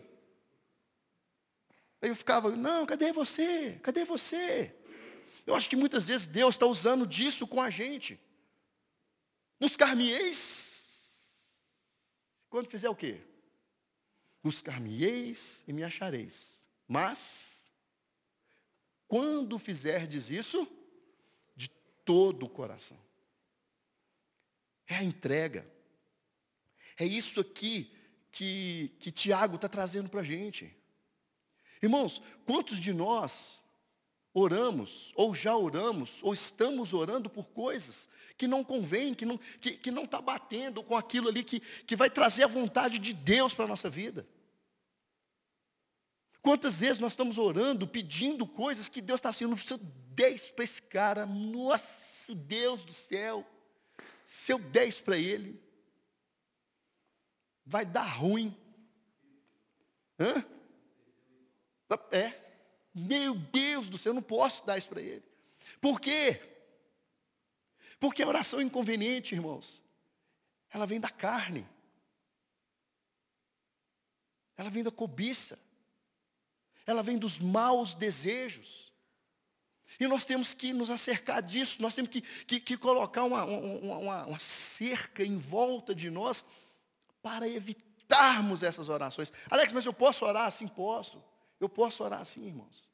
[2.02, 3.80] Aí eu ficava, não, cadê você?
[3.82, 4.76] Cadê você?
[5.46, 8.20] Eu acho que muitas vezes Deus está usando disso com a gente.
[9.59, 11.40] Buscar-me-eis.
[12.50, 13.22] Quando fizer o quê?
[14.46, 16.64] Buscar-me-eis e me achareis.
[16.87, 17.64] Mas,
[19.09, 20.68] quando fizerdes isso,
[21.56, 21.68] de
[22.04, 22.96] todo o coração.
[24.87, 25.68] É a entrega.
[26.96, 27.92] É isso aqui
[28.30, 30.72] que, que Tiago está trazendo para a gente.
[31.82, 33.64] Irmãos, quantos de nós
[34.32, 39.59] oramos, ou já oramos, ou estamos orando por coisas que não convém, que não está
[39.59, 43.12] que, que não tá batendo com aquilo ali que, que vai trazer a vontade de
[43.12, 44.24] Deus para a nossa vida?
[46.46, 50.80] Quantas vezes nós estamos orando, pedindo coisas que Deus está assim, seu 10 para esse
[50.80, 53.44] cara, nosso Deus do céu,
[54.24, 55.61] se eu der isso para ele,
[57.64, 58.56] vai dar ruim.
[60.20, 60.46] Hã?
[62.12, 62.32] É.
[62.94, 65.24] Meu Deus do céu, eu não posso dar isso para ele.
[65.80, 66.40] Por quê?
[67.98, 69.82] Porque a oração inconveniente, irmãos,
[70.70, 71.66] ela vem da carne.
[74.56, 75.65] Ela vem da cobiça.
[76.87, 78.92] Ela vem dos maus desejos.
[79.99, 84.27] E nós temos que nos acercar disso, nós temos que, que, que colocar uma, uma,
[84.27, 86.44] uma, cerca em volta de nós
[87.22, 89.33] para evitarmos essas orações.
[89.51, 90.68] Alex, mas eu posso orar assim?
[90.68, 91.22] Posso.
[91.59, 92.87] Eu posso orar assim, irmãos.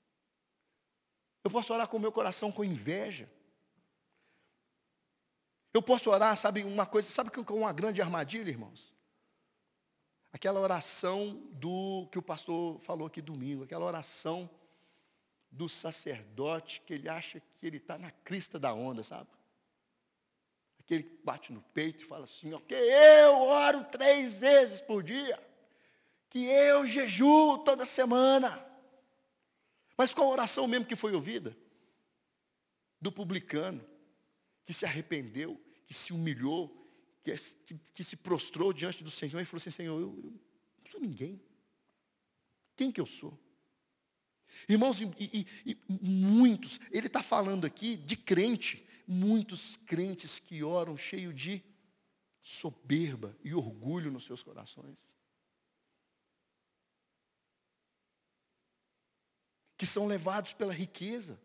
[1.42, 3.28] Eu posso orar com o meu coração com inveja.
[5.74, 8.91] Eu posso orar, sabe, uma coisa, sabe que é uma grande armadilha, irmãos?
[10.32, 14.48] Aquela oração do que o pastor falou aqui domingo, aquela oração
[15.50, 19.28] do sacerdote que ele acha que ele está na crista da onda, sabe?
[20.80, 25.02] Aquele que bate no peito e fala assim, ó, que eu oro três vezes por
[25.02, 25.38] dia,
[26.30, 28.66] que eu jejuo toda semana.
[29.96, 31.54] Mas qual a oração mesmo que foi ouvida?
[32.98, 33.84] Do publicano,
[34.64, 36.81] que se arrependeu, que se humilhou,
[37.22, 37.34] que,
[37.66, 41.00] que, que se prostrou diante do Senhor e falou assim, Senhor, eu, eu não sou
[41.00, 41.40] ninguém.
[42.76, 43.38] Quem que eu sou?
[44.68, 50.96] Irmãos, e, e, e muitos, ele está falando aqui de crente, muitos crentes que oram
[50.96, 51.62] cheio de
[52.42, 55.16] soberba e orgulho nos seus corações.
[59.76, 61.40] Que são levados pela riqueza.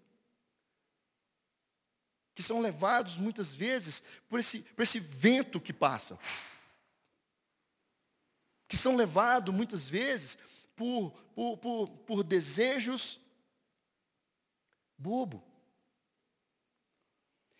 [2.38, 6.20] Que são levados muitas vezes por esse, por esse vento que passa.
[8.68, 10.38] Que são levados muitas vezes
[10.76, 13.20] por, por, por, por desejos
[14.96, 15.44] bobo.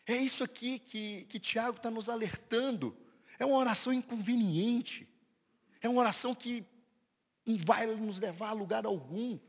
[0.06, 2.96] É isso aqui que, que Tiago está nos alertando.
[3.40, 5.10] É uma oração inconveniente.
[5.82, 6.64] É uma oração que
[7.44, 9.40] não vai nos levar a lugar algum.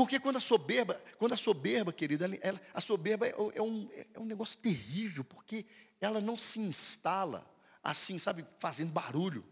[0.00, 4.18] Porque quando a soberba, quando a soberba, querida, ela, a soberba é, é, um, é
[4.18, 5.66] um negócio terrível, porque
[6.00, 7.46] ela não se instala
[7.82, 9.44] assim, sabe, fazendo barulho.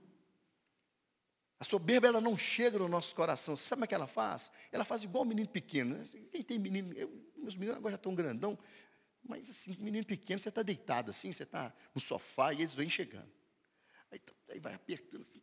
[1.61, 3.55] A soberba ela não chega no nosso coração.
[3.55, 4.51] Você sabe como é que ela faz?
[4.73, 6.03] Ela faz igual menino pequeno.
[6.33, 8.59] Quem tem menino, eu, meus meninos agora já estão grandão,
[9.23, 12.89] mas assim, menino pequeno, você está deitado assim, você está no sofá e eles vêm
[12.89, 13.31] chegando.
[14.11, 15.43] Aí, tá, aí vai apertando assim,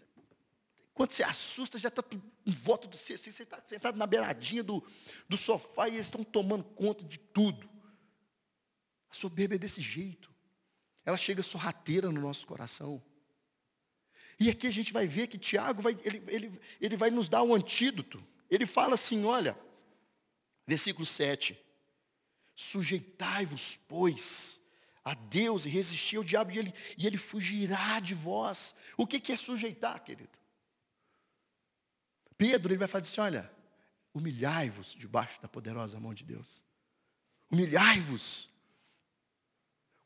[0.95, 2.01] Quando você assusta, já está
[2.45, 4.81] em volta de você, você está sentado na beiradinha do,
[5.27, 7.69] do sofá e eles estão tomando conta de tudo.
[9.09, 10.33] A soberba é desse jeito.
[11.03, 13.03] Ela chega sorrateira no nosso coração.
[14.39, 17.43] E aqui a gente vai ver que Tiago vai, ele, ele, ele vai nos dar
[17.43, 18.25] um antídoto.
[18.49, 19.59] Ele fala assim, olha,
[20.65, 21.59] versículo 7.
[22.55, 24.61] Sujeitai-vos, pois,
[25.03, 28.73] a Deus e resistir ao diabo, e ele, e ele fugirá de vós.
[28.95, 30.44] O que, que é sujeitar, querido?
[32.37, 33.51] Pedro ele vai fazer assim: olha,
[34.13, 36.63] humilhai-vos debaixo da poderosa mão de Deus.
[37.51, 38.49] Humilhai-vos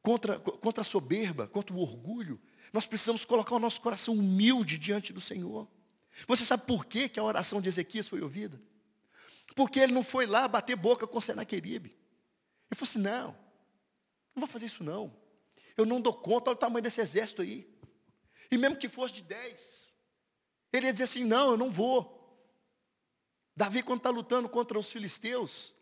[0.02, 2.40] contra, contra a soberba, contra o orgulho.
[2.72, 5.68] Nós precisamos colocar o nosso coração humilde diante do Senhor.
[6.28, 8.62] Você sabe por que, a oração de Ezequias foi ouvida?
[9.56, 11.90] Porque ele não foi lá bater boca com Senaqueribe.
[11.90, 13.28] Ele falou assim, não,
[14.36, 15.16] não vou fazer isso não.
[15.76, 17.68] Eu não dou conta, olha o tamanho desse exército aí.
[18.52, 19.94] E mesmo que fosse de dez,
[20.72, 22.19] ele ia dizer assim, não, eu não vou.
[23.60, 25.74] Davi, quando está lutando contra os filisteus,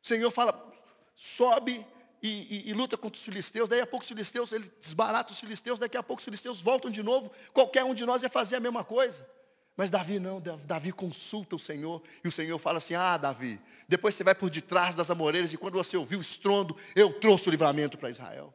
[0.00, 0.54] o Senhor fala,
[1.12, 1.84] sobe
[2.22, 5.40] e, e, e, luta contra os filisteus, daí a pouco os filisteus, ele desbarata os
[5.40, 8.54] filisteus, daqui a pouco os filisteus voltam de novo, qualquer um de nós ia fazer
[8.54, 9.28] a mesma coisa.
[9.76, 14.14] Mas Davi não, Davi consulta o Senhor, e o Senhor fala assim, ah Davi, depois
[14.14, 17.50] você vai por detrás das amoreiras, e quando você ouviu o estrondo, eu trouxe o
[17.50, 18.54] livramento para Israel.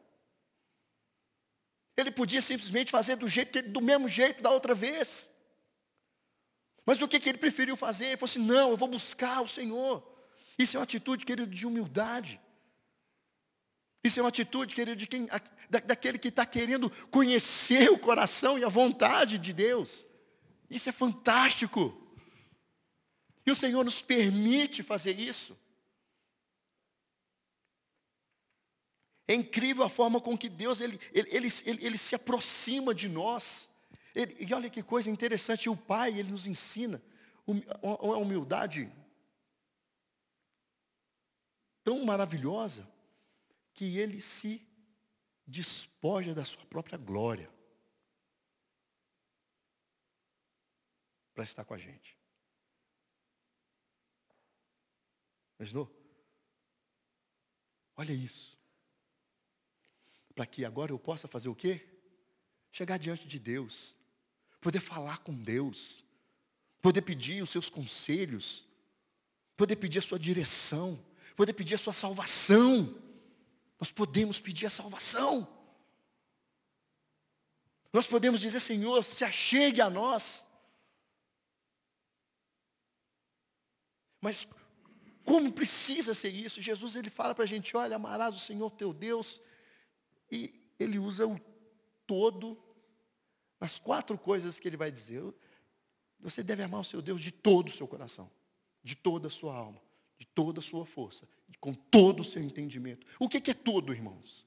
[1.94, 5.28] Ele podia simplesmente fazer do jeito, do mesmo jeito da outra vez.
[6.86, 8.06] Mas o que, que ele preferiu fazer?
[8.06, 10.02] Ele falou assim: não, eu vou buscar o Senhor.
[10.58, 12.40] Isso é uma atitude, querido, de humildade.
[14.04, 15.26] Isso é uma atitude, querido, de quem,
[15.70, 20.06] da, daquele que está querendo conhecer o coração e a vontade de Deus.
[20.68, 22.00] Isso é fantástico.
[23.46, 25.58] E o Senhor nos permite fazer isso.
[29.26, 33.08] É incrível a forma com que Deus ele, ele, ele, ele, ele se aproxima de
[33.08, 33.70] nós.
[34.14, 37.02] Ele, e olha que coisa interessante, o Pai, Ele nos ensina
[37.46, 38.90] uma humildade
[41.82, 42.88] tão maravilhosa,
[43.72, 44.64] que Ele se
[45.46, 47.52] despoja da sua própria glória
[51.34, 52.16] para estar com a gente.
[55.58, 55.90] Imaginou?
[57.96, 58.56] Olha isso.
[60.34, 61.86] Para que agora eu possa fazer o quê?
[62.70, 63.96] Chegar diante de Deus
[64.64, 66.02] poder falar com Deus,
[66.80, 68.64] poder pedir os seus conselhos,
[69.58, 70.98] poder pedir a sua direção,
[71.36, 72.98] poder pedir a sua salvação.
[73.78, 75.46] Nós podemos pedir a salvação.
[77.92, 80.46] Nós podemos dizer, Senhor, se achegue a nós.
[84.18, 84.48] Mas
[85.26, 86.62] como precisa ser isso?
[86.62, 89.42] Jesus ele fala para a gente, olha, amarás o Senhor teu Deus,
[90.32, 91.38] e ele usa o
[92.06, 92.63] todo
[93.64, 95.22] as quatro coisas que ele vai dizer.
[96.20, 98.30] Você deve amar o seu Deus de todo o seu coração,
[98.82, 99.80] de toda a sua alma,
[100.18, 101.26] de toda a sua força,
[101.60, 103.06] com todo o seu entendimento.
[103.18, 104.46] O que é todo, irmãos?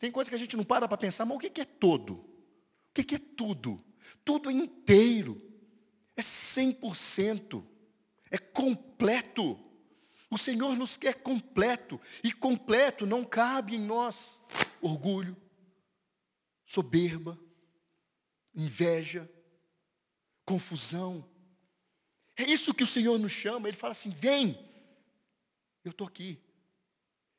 [0.00, 2.14] Tem coisa que a gente não para para pensar, mas o que é todo?
[2.14, 3.84] O que é tudo?
[4.24, 5.40] Tudo é inteiro.
[6.16, 7.62] É 100%.
[8.30, 9.58] É completo.
[10.30, 12.00] O Senhor nos quer completo.
[12.24, 14.40] E completo não cabe em nós
[14.80, 15.36] orgulho,
[16.66, 17.38] soberba,
[18.54, 19.30] inveja,
[20.44, 21.28] confusão.
[22.36, 23.68] É isso que o Senhor nos chama.
[23.68, 24.58] Ele fala assim: vem,
[25.84, 26.40] eu estou aqui,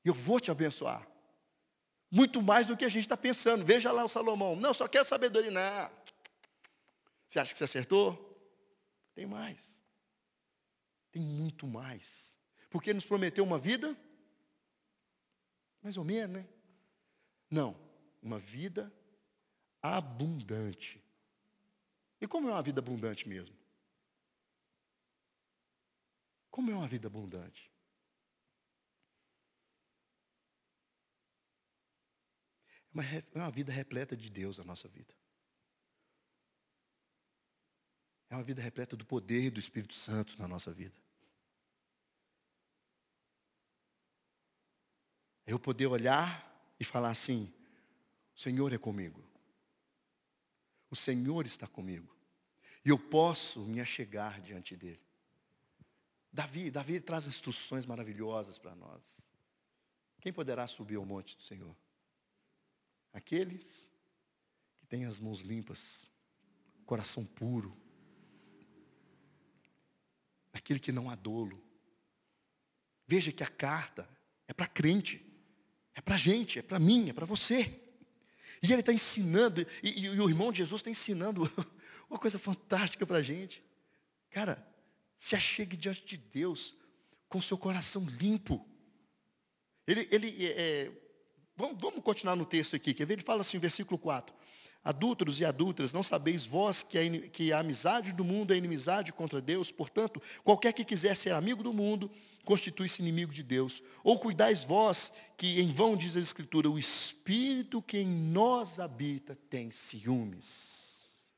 [0.03, 1.07] eu vou te abençoar.
[2.11, 3.65] Muito mais do que a gente está pensando.
[3.65, 4.55] Veja lá o Salomão.
[4.55, 5.49] Não, só quer sabedoria.
[5.49, 6.03] Não.
[7.27, 8.29] Você acha que você acertou?
[9.15, 9.81] Tem mais.
[11.11, 12.35] Tem muito mais.
[12.69, 13.97] Porque nos prometeu uma vida,
[15.81, 16.47] mais ou menos, né?
[17.49, 17.75] Não,
[18.21, 18.91] uma vida
[19.81, 21.02] abundante.
[22.23, 23.53] E como é uma vida abundante mesmo?
[26.49, 27.69] Como é uma vida abundante?
[32.65, 35.13] É uma, é uma vida repleta de Deus a nossa vida.
[38.29, 40.95] É uma vida repleta do poder do Espírito Santo na nossa vida.
[45.45, 47.53] É eu poder olhar e falar assim:
[48.33, 49.32] o Senhor é comigo.
[50.93, 52.15] O Senhor está comigo.
[52.85, 55.01] E eu posso me achegar diante dele.
[56.31, 59.27] Davi, Davi traz instruções maravilhosas para nós.
[60.21, 61.75] Quem poderá subir ao monte do Senhor?
[63.11, 63.89] Aqueles
[64.77, 66.07] que têm as mãos limpas,
[66.85, 67.75] coração puro.
[70.53, 71.59] Aquele que não há dolo.
[73.07, 74.07] Veja que a carta
[74.47, 75.25] é para crente,
[75.95, 77.82] é para gente, é para mim, é para você.
[78.63, 81.41] E ele está ensinando, e, e, o irmão de Jesus está ensinando
[82.09, 83.61] uma coisa fantástica para a gente.
[84.31, 84.65] Cara,
[85.17, 86.73] se achegue diante de Deus
[87.27, 88.65] com seu coração limpo.
[89.85, 90.91] Ele, ele é, é
[91.57, 93.15] vamos, vamos continuar no texto aqui, quer ver?
[93.15, 94.33] Ele fala assim, versículo 4.
[94.81, 99.11] Adúlteros e adúlteras, não sabeis vós que a, que a amizade do mundo é inimizade
[99.11, 99.73] contra Deus?
[99.73, 102.09] Portanto, qualquer que quiser ser amigo do mundo,
[102.43, 103.81] constitui-se inimigo de Deus.
[104.03, 109.37] Ou cuidais vós, que em vão diz a Escritura, o Espírito que em nós habita
[109.49, 111.33] tem ciúmes.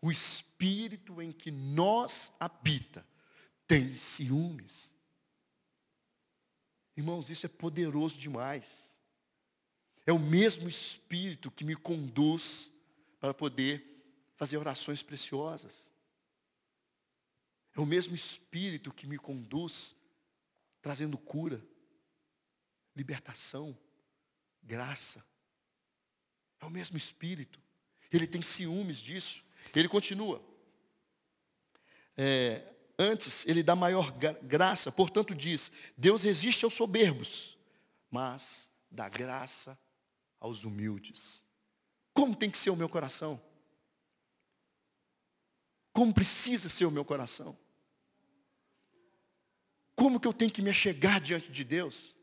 [0.00, 3.06] O Espírito em que nós habita
[3.66, 4.92] tem ciúmes.
[6.96, 8.96] Irmãos, isso é poderoso demais.
[10.06, 12.72] É o mesmo Espírito que me conduz
[13.18, 13.84] para poder
[14.36, 15.90] fazer orações preciosas.
[17.74, 19.94] É o mesmo Espírito que me conduz
[20.86, 21.60] trazendo cura,
[22.94, 23.76] libertação,
[24.62, 25.20] graça.
[26.60, 27.60] É o mesmo Espírito.
[28.08, 29.42] Ele tem ciúmes disso.
[29.74, 30.40] Ele continua.
[32.16, 34.12] É, antes, ele dá maior
[34.44, 34.92] graça.
[34.92, 37.58] Portanto, diz: Deus resiste aos soberbos,
[38.08, 39.76] mas dá graça
[40.38, 41.42] aos humildes.
[42.14, 43.42] Como tem que ser o meu coração?
[45.92, 47.58] Como precisa ser o meu coração?
[50.06, 52.16] Como que eu tenho que me chegar diante de Deus?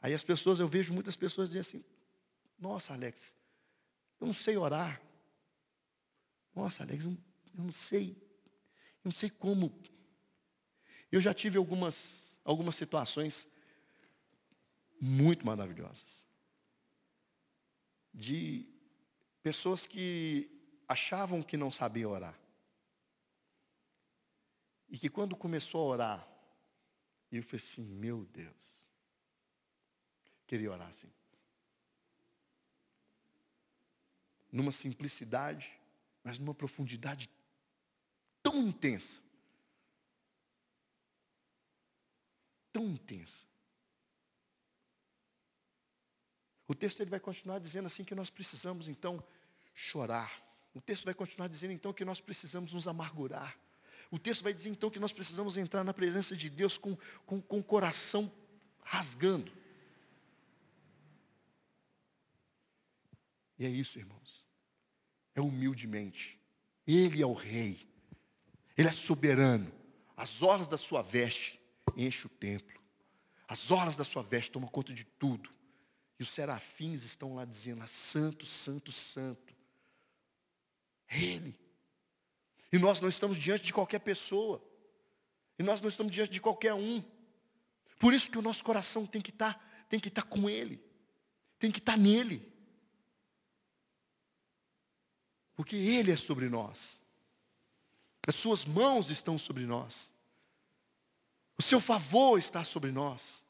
[0.00, 1.84] Aí as pessoas, eu vejo muitas pessoas dizendo assim,
[2.58, 3.32] nossa Alex,
[4.20, 5.00] eu não sei orar.
[6.52, 7.16] Nossa Alex, eu
[7.54, 9.72] não sei, eu não sei como.
[11.12, 13.46] Eu já tive algumas, algumas situações
[15.00, 16.26] muito maravilhosas.
[18.12, 18.66] De
[19.44, 20.50] pessoas que
[20.88, 22.41] achavam que não sabiam orar.
[24.92, 26.28] E que quando começou a orar,
[27.32, 28.90] eu falei assim, meu Deus.
[30.46, 31.10] Queria orar assim.
[34.52, 35.72] Numa simplicidade,
[36.22, 37.30] mas numa profundidade
[38.42, 39.18] tão intensa.
[42.70, 43.46] Tão intensa.
[46.68, 49.24] O texto ele vai continuar dizendo assim que nós precisamos então
[49.74, 50.46] chorar.
[50.74, 53.58] O texto vai continuar dizendo então que nós precisamos nos amargurar.
[54.12, 57.40] O texto vai dizer então que nós precisamos entrar na presença de Deus com, com,
[57.40, 58.30] com o coração
[58.82, 59.50] rasgando.
[63.58, 64.46] E é isso, irmãos.
[65.34, 66.38] É humildemente.
[66.86, 67.88] Ele é o rei.
[68.76, 69.72] Ele é soberano.
[70.14, 71.58] As horas da sua veste
[71.96, 72.82] enche o templo.
[73.48, 75.48] As horas da sua veste tomam conta de tudo.
[76.20, 79.56] E os serafins estão lá dizendo: Santo, Santo, Santo.
[81.08, 81.58] Ele.
[82.72, 84.62] E nós não estamos diante de qualquer pessoa.
[85.58, 87.04] E nós não estamos diante de qualquer um.
[87.98, 90.48] Por isso que o nosso coração tem que estar, tá, tem que estar tá com
[90.48, 90.82] Ele.
[91.58, 92.50] Tem que estar tá nele.
[95.54, 97.00] Porque Ele é sobre nós.
[98.26, 100.12] As suas mãos estão sobre nós.
[101.58, 103.44] O seu favor está sobre nós.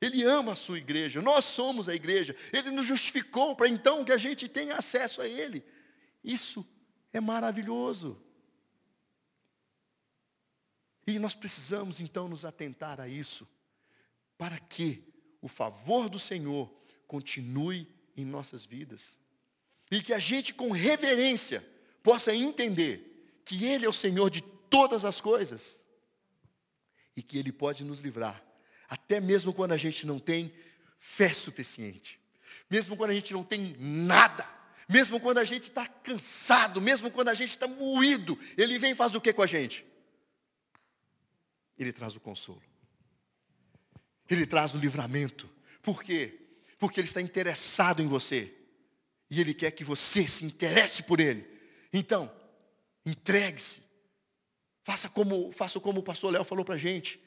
[0.00, 2.34] Ele ama a sua igreja, nós somos a igreja.
[2.52, 5.64] Ele nos justificou para então que a gente tenha acesso a Ele.
[6.24, 6.66] Isso
[7.12, 8.20] é maravilhoso.
[11.06, 13.48] E nós precisamos então nos atentar a isso,
[14.38, 15.02] para que
[15.40, 16.72] o favor do Senhor
[17.06, 19.18] continue em nossas vidas.
[19.90, 21.66] E que a gente, com reverência,
[22.02, 25.82] possa entender que Ele é o Senhor de todas as coisas.
[27.16, 28.42] E que Ele pode nos livrar
[28.92, 30.52] até mesmo quando a gente não tem
[30.98, 32.20] fé suficiente.
[32.68, 34.46] Mesmo quando a gente não tem nada.
[34.86, 36.78] Mesmo quando a gente está cansado.
[36.78, 38.38] Mesmo quando a gente está moído.
[38.54, 39.82] Ele vem e faz o que com a gente?
[41.78, 42.62] Ele traz o consolo.
[44.28, 45.50] Ele traz o livramento.
[45.82, 46.38] Por quê?
[46.78, 48.52] Porque Ele está interessado em você.
[49.30, 51.46] E Ele quer que você se interesse por Ele.
[51.92, 52.32] Então,
[53.04, 53.82] entregue-se.
[54.84, 57.20] Faça como, faça como o pastor Léo falou para a gente.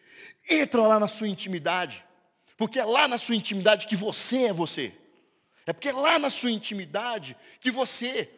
[0.49, 2.05] Entra lá na sua intimidade.
[2.57, 4.93] Porque é lá na sua intimidade que você é você.
[5.65, 8.29] É porque é lá na sua intimidade que você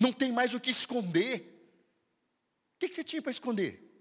[0.00, 1.48] não tem mais o que esconder.
[2.76, 3.91] O que você tinha para esconder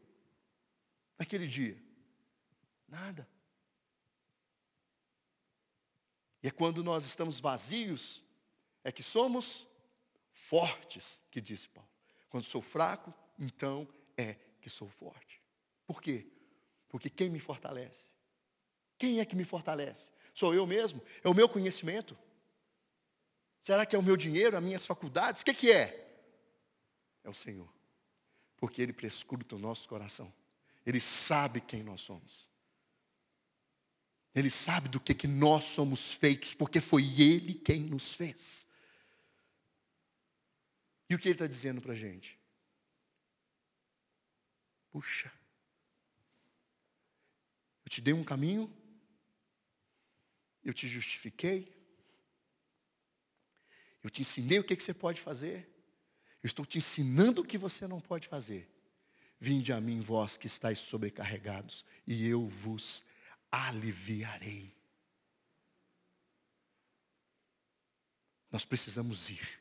[1.21, 1.77] naquele dia?
[2.87, 3.29] Nada.
[6.41, 8.23] E é quando nós estamos vazios,
[8.83, 9.67] é que somos
[10.31, 11.87] fortes, que disse Paulo.
[12.27, 15.39] Quando sou fraco, então é que sou forte.
[15.85, 16.25] Por quê?
[16.89, 18.09] Porque quem me fortalece?
[18.97, 20.09] Quem é que me fortalece?
[20.33, 21.03] Sou eu mesmo?
[21.23, 22.17] É o meu conhecimento?
[23.61, 25.43] Será que é o meu dinheiro, as minhas faculdades?
[25.43, 26.19] O que, que é?
[27.23, 27.71] É o Senhor.
[28.57, 30.33] Porque Ele prescruta o nosso coração.
[30.85, 32.49] Ele sabe quem nós somos.
[34.33, 38.67] Ele sabe do que, que nós somos feitos, porque foi Ele quem nos fez.
[41.09, 42.39] E o que ele está dizendo para a gente?
[44.89, 45.29] Puxa,
[47.83, 48.73] eu te dei um caminho,
[50.63, 51.69] eu te justifiquei,
[54.01, 55.69] eu te ensinei o que, que você pode fazer,
[56.41, 58.69] eu estou te ensinando o que você não pode fazer.
[59.43, 63.03] Vinde a mim, vós que estáis sobrecarregados, e eu vos
[63.51, 64.71] aliviarei.
[68.51, 69.59] Nós precisamos ir.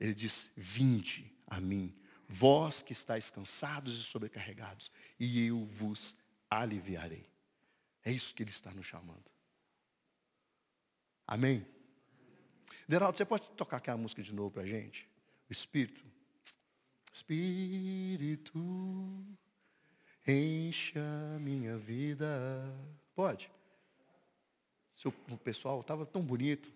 [0.00, 1.96] Ele diz: Vinde a mim,
[2.28, 6.16] vós que estáis cansados e sobrecarregados, e eu vos
[6.50, 7.30] aliviarei.
[8.04, 9.30] É isso que ele está nos chamando.
[11.24, 11.64] Amém?
[12.88, 15.08] Deraldo, você pode tocar aquela música de novo para a gente?
[15.48, 16.17] O Espírito.
[17.12, 18.58] Espírito,
[20.26, 21.00] encha
[21.40, 22.28] minha vida.
[23.14, 23.50] Pode?
[25.30, 26.72] O pessoal estava tão bonito.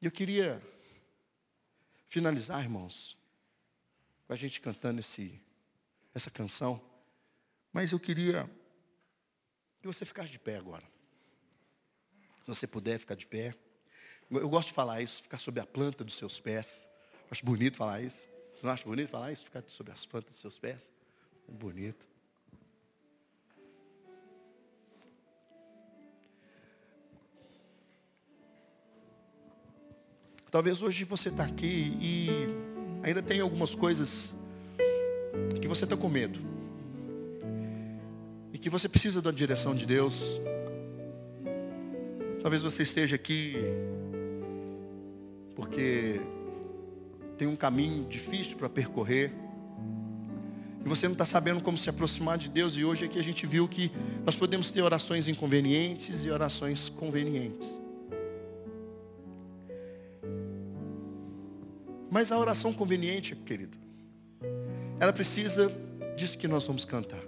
[0.00, 0.62] E eu queria
[2.08, 3.18] finalizar, irmãos,
[4.26, 5.40] com a gente cantando esse,
[6.14, 6.80] essa canção.
[7.72, 8.48] Mas eu queria
[9.80, 10.84] que você ficasse de pé agora.
[12.42, 13.54] Se você puder ficar de pé.
[14.30, 16.86] Eu gosto de falar isso, ficar sobre a planta dos seus pés.
[17.30, 18.28] Acho bonito falar isso.
[18.62, 19.44] Não acha bonito falar isso?
[19.44, 20.92] Ficar sobre as plantas dos seus pés?
[21.48, 22.06] É bonito.
[30.50, 32.28] Talvez hoje você está aqui e
[33.02, 34.34] ainda tem algumas coisas
[35.60, 36.40] que você está com medo.
[38.52, 40.40] E que você precisa da direção de Deus.
[42.40, 43.56] Talvez você esteja aqui
[45.54, 46.20] porque
[47.38, 49.32] tem um caminho difícil para percorrer.
[50.84, 52.76] E você não está sabendo como se aproximar de Deus.
[52.76, 53.92] E hoje aqui a gente viu que
[54.26, 57.80] nós podemos ter orações inconvenientes e orações convenientes.
[62.10, 63.78] Mas a oração conveniente, querido,
[64.98, 65.72] ela precisa
[66.16, 67.22] disso que nós vamos cantar.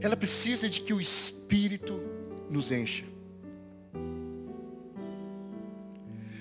[0.00, 2.00] Ela precisa de que o Espírito
[2.48, 3.04] nos encha.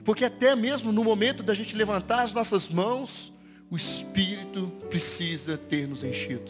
[0.08, 3.34] Porque até mesmo no momento da gente levantar as nossas mãos,
[3.70, 6.50] o Espírito precisa ter nos enchido.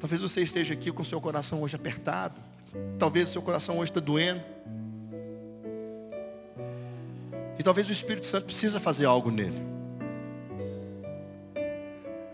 [0.00, 2.40] Talvez você esteja aqui com seu coração hoje apertado.
[2.98, 4.42] Talvez seu coração hoje está doendo.
[7.58, 9.60] E talvez o Espírito Santo precisa fazer algo nele.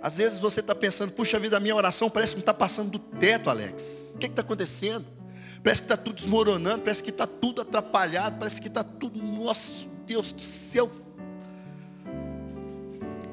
[0.01, 2.89] Às vezes você está pensando, puxa vida, a minha oração parece que não está passando
[2.89, 4.13] do teto, Alex.
[4.15, 5.19] O que está acontecendo?
[5.63, 9.89] Parece que está tudo desmoronando, parece que está tudo atrapalhado, parece que está tudo, nosso
[10.07, 10.91] Deus do céu.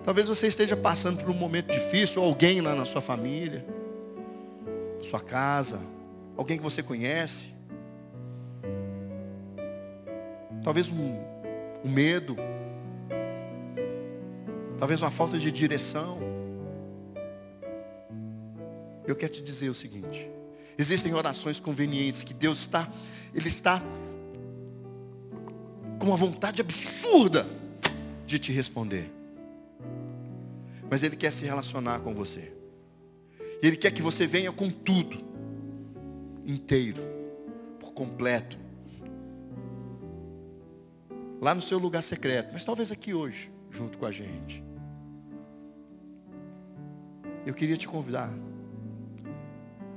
[0.04, 3.66] Talvez você esteja passando por um momento difícil, ou alguém lá na sua família,
[5.02, 5.80] sua casa,
[6.36, 7.56] alguém que você conhece.
[10.64, 11.38] Talvez um
[11.84, 12.36] o medo,
[14.78, 16.20] talvez uma falta de direção.
[19.06, 20.30] Eu quero te dizer o seguinte:
[20.78, 22.92] existem orações convenientes que Deus está,
[23.34, 23.82] Ele está
[26.00, 27.48] com uma vontade absurda
[28.26, 29.12] de te responder.
[30.90, 32.54] Mas Ele quer se relacionar com você.
[33.62, 35.26] Ele quer que você venha com tudo,
[36.46, 37.02] inteiro,
[37.80, 38.58] por completo
[41.42, 44.64] lá no seu lugar secreto, mas talvez aqui hoje, junto com a gente.
[47.46, 48.34] Eu queria te convidar,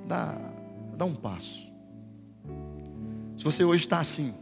[0.07, 0.39] dá,
[1.01, 1.67] dá um passo.
[3.35, 4.35] Se você hoje está assim,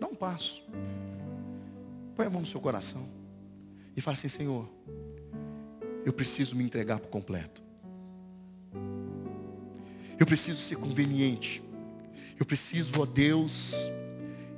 [0.00, 0.60] dá um passo.
[2.16, 3.08] Põe a mão no seu coração
[3.96, 4.68] e fala assim, Senhor,
[6.04, 7.62] eu preciso me entregar por completo.
[10.18, 11.62] Eu preciso ser conveniente.
[12.36, 13.72] Eu preciso, ó Deus,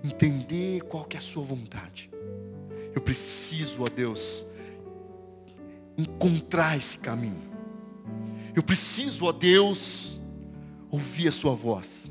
[0.03, 2.11] entender qual que é a sua vontade.
[2.95, 4.43] Eu preciso, ó Deus,
[5.99, 7.43] encontrar esse caminho.
[8.55, 10.19] Eu preciso, ó Deus,
[10.93, 12.11] ouvir a sua voz.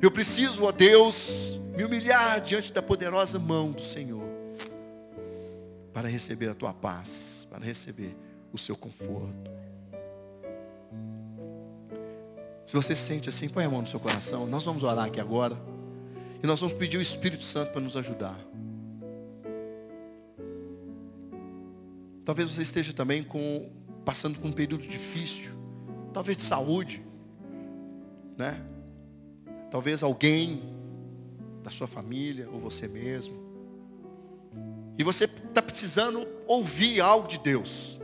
[0.00, 4.24] Eu preciso, ó Deus, me humilhar diante da poderosa mão do Senhor
[5.92, 8.16] para receber a tua paz, para receber
[8.52, 9.50] o seu conforto.
[12.64, 14.46] Se você se sente assim, põe a mão no seu coração.
[14.46, 15.56] Nós vamos orar aqui agora.
[16.42, 18.38] E nós vamos pedir o Espírito Santo para nos ajudar.
[22.24, 23.70] Talvez você esteja também com,
[24.04, 25.52] passando por um período difícil,
[26.12, 27.05] talvez de saúde,
[28.36, 28.64] né?
[29.70, 30.62] Talvez alguém
[31.62, 33.44] da sua família ou você mesmo.
[34.98, 37.98] E você está precisando ouvir algo de Deus.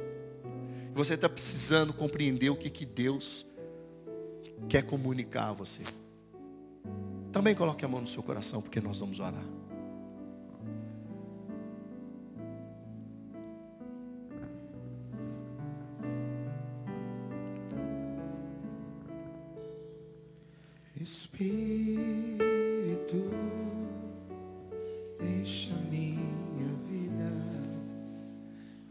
[0.95, 3.47] Você está precisando compreender o que, que Deus
[4.68, 5.80] quer comunicar a você.
[7.30, 9.45] Também coloque a mão no seu coração, porque nós vamos orar.
[21.03, 22.39] Espírito,
[25.19, 27.29] deixa minha vida,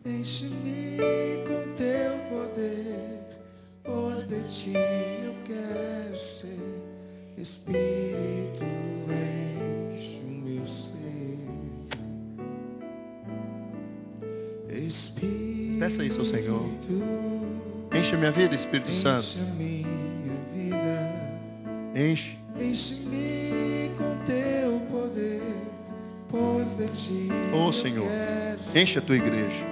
[0.05, 0.97] enche-me
[1.47, 3.21] com teu poder,
[3.81, 4.73] pois de ti
[5.23, 6.59] eu quero ser.
[7.37, 8.65] Espírito,
[9.95, 11.39] enche o meu ser.
[14.85, 16.69] Espírito, Peça isso ao Senhor.
[17.97, 19.39] Enche a minha vida, Espírito Santo.
[28.75, 29.65] Enche a tua igreja.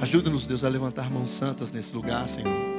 [0.00, 2.77] Ajuda-nos, Deus, a levantar mãos santas nesse lugar, Senhor.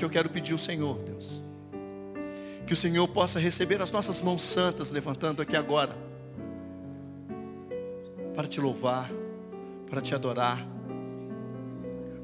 [0.00, 1.42] Noite eu quero pedir ao Senhor, Deus,
[2.66, 5.94] que o Senhor possa receber as nossas mãos santas levantando aqui agora,
[8.34, 9.10] para te louvar,
[9.88, 10.66] para te adorar.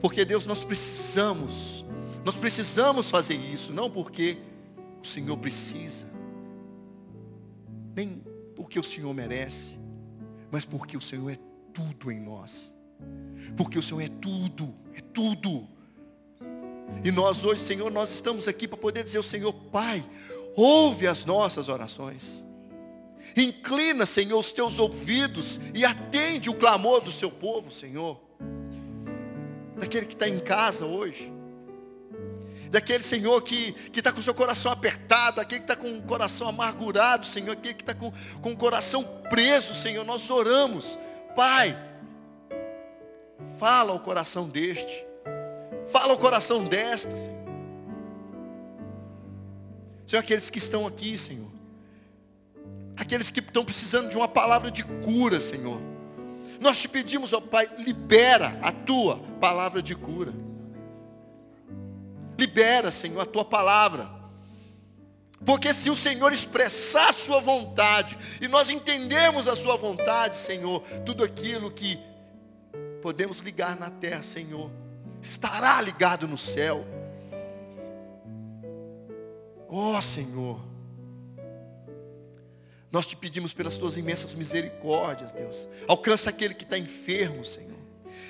[0.01, 1.85] Porque Deus, nós precisamos,
[2.25, 4.39] nós precisamos fazer isso, não porque
[5.03, 6.07] o Senhor precisa,
[7.95, 8.23] nem
[8.55, 9.79] porque o Senhor merece,
[10.51, 11.37] mas porque o Senhor é
[11.75, 12.75] tudo em nós.
[13.57, 15.69] Porque o Senhor é tudo, é tudo.
[17.05, 20.05] E nós hoje, Senhor, nós estamos aqui para poder dizer ao Senhor, Pai,
[20.57, 22.45] ouve as nossas orações.
[23.37, 28.19] Inclina, Senhor, os teus ouvidos e atende o clamor do seu povo, Senhor.
[29.77, 31.33] Daquele que está em casa hoje.
[32.71, 36.49] Daquele Senhor que está com o seu coração apertado, aquele que está com o coração
[36.49, 40.05] amargurado, Senhor, aquele que está com, com o coração preso, Senhor.
[40.05, 40.99] Nós oramos,
[41.37, 41.79] Pai,
[43.59, 45.07] fala ao coração deste.
[45.89, 47.37] Fala ao coração desta, Senhor.
[50.07, 51.51] Senhor, aqueles que estão aqui, Senhor.
[52.97, 55.81] Aqueles que estão precisando de uma palavra de cura, Senhor.
[56.61, 60.33] Nós te pedimos, ó Pai, libera a tua palavra de cura.
[62.39, 64.17] Libera, Senhor, a tua palavra.
[65.45, 70.81] Porque se o Senhor expressar a sua vontade, e nós entendemos a sua vontade, Senhor,
[71.05, 71.99] tudo aquilo que
[73.03, 74.71] podemos ligar na terra, Senhor,
[75.27, 76.87] estará ligado no céu.
[79.69, 80.61] Ó oh, Senhor,
[82.91, 85.69] nós te pedimos pelas tuas imensas misericórdias, Deus.
[85.89, 87.77] Alcança aquele que está enfermo, Senhor.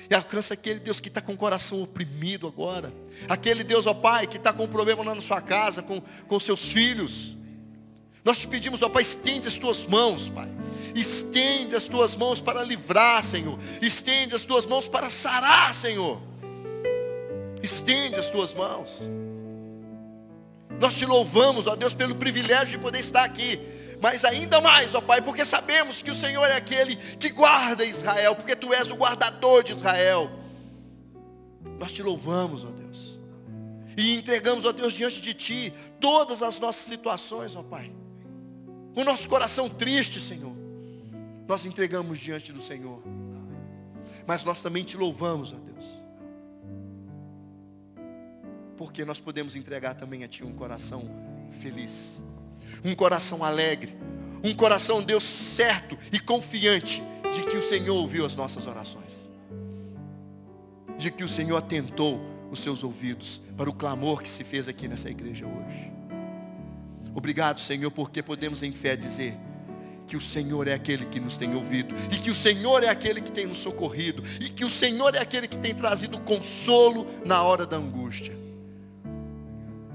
[0.09, 2.93] E alcança aquele Deus que está com o coração oprimido agora.
[3.29, 6.39] Aquele Deus, ó Pai, que está com um problema lá na sua casa, com, com
[6.39, 7.35] seus filhos.
[8.23, 10.49] Nós te pedimos, ó Pai, estende as tuas mãos, Pai.
[10.95, 13.59] Estende as tuas mãos para livrar, Senhor.
[13.81, 16.21] Estende as tuas mãos para sarar, Senhor.
[17.61, 19.07] Estende as tuas mãos.
[20.79, 23.59] Nós te louvamos, ó Deus, pelo privilégio de poder estar aqui.
[24.01, 28.35] Mas ainda mais, ó Pai, porque sabemos que o Senhor é aquele que guarda Israel,
[28.35, 30.29] porque Tu és o guardador de Israel.
[31.79, 33.19] Nós te louvamos, ó Deus.
[33.97, 37.91] E entregamos, ó Deus, diante de Ti todas as nossas situações, ó Pai.
[38.95, 40.55] O nosso coração triste, Senhor.
[41.47, 43.01] Nós entregamos diante do Senhor.
[44.27, 45.85] Mas nós também te louvamos, ó Deus.
[48.77, 51.09] Porque nós podemos entregar também a Ti um coração
[51.59, 52.21] feliz
[52.83, 53.95] um coração alegre,
[54.43, 57.03] um coração, Deus, certo e confiante
[57.33, 59.29] de que o Senhor ouviu as nossas orações,
[60.97, 62.21] de que o Senhor atentou
[62.51, 65.91] os seus ouvidos para o clamor que se fez aqui nessa igreja hoje.
[67.13, 69.35] Obrigado, Senhor, porque podemos em fé dizer
[70.07, 73.19] que o Senhor é aquele que nos tem ouvido, e que o Senhor é aquele
[73.19, 77.43] que tem nos socorrido, e que o Senhor é aquele que tem trazido consolo na
[77.43, 78.46] hora da angústia.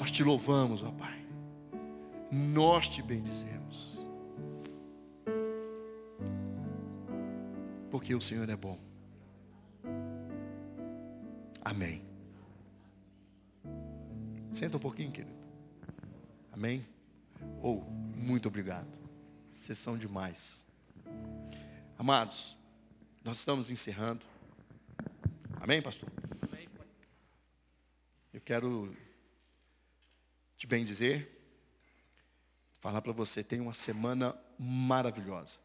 [0.03, 1.23] Nós te louvamos, ó Pai
[2.33, 3.99] nós te bendizemos.
[7.91, 8.81] Porque o Senhor é bom.
[11.63, 12.03] Amém.
[14.51, 15.37] Senta um pouquinho, querido.
[16.51, 16.87] Amém.
[17.61, 17.83] Ou,
[18.17, 18.89] muito obrigado.
[19.51, 20.65] Vocês são demais.
[21.99, 22.57] Amados,
[23.23, 24.25] nós estamos encerrando.
[25.61, 26.11] Amém, pastor?
[28.33, 28.97] Eu quero
[30.63, 31.29] te bem dizer,
[32.79, 35.59] falar para você, tenha uma semana maravilhosa.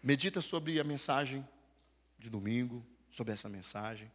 [0.00, 1.44] Medita sobre a mensagem
[2.20, 4.08] de domingo, sobre essa mensagem.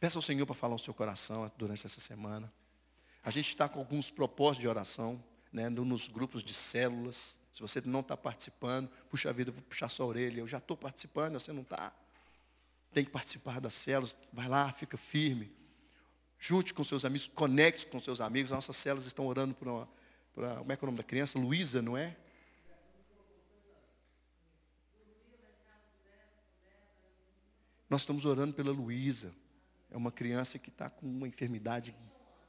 [0.00, 2.52] Peça ao Senhor para falar o seu coração durante essa semana.
[3.22, 5.22] A gente está com alguns propósitos de oração,
[5.52, 7.38] né, nos grupos de células.
[7.52, 10.40] Se você não está participando, puxa vida, vou puxar sua orelha.
[10.40, 11.92] Eu já estou participando, você não está.
[12.92, 14.16] Tem que participar das células.
[14.32, 15.62] Vai lá, fica firme.
[16.38, 18.52] Junte com seus amigos, conecte com seus amigos.
[18.52, 19.88] As nossas células estão orando por uma.
[20.34, 21.38] Por como é que é o nome da criança?
[21.38, 22.16] Luísa, não é?
[27.88, 29.32] Nós estamos orando pela Luísa.
[29.90, 31.94] É uma criança que está com uma enfermidade,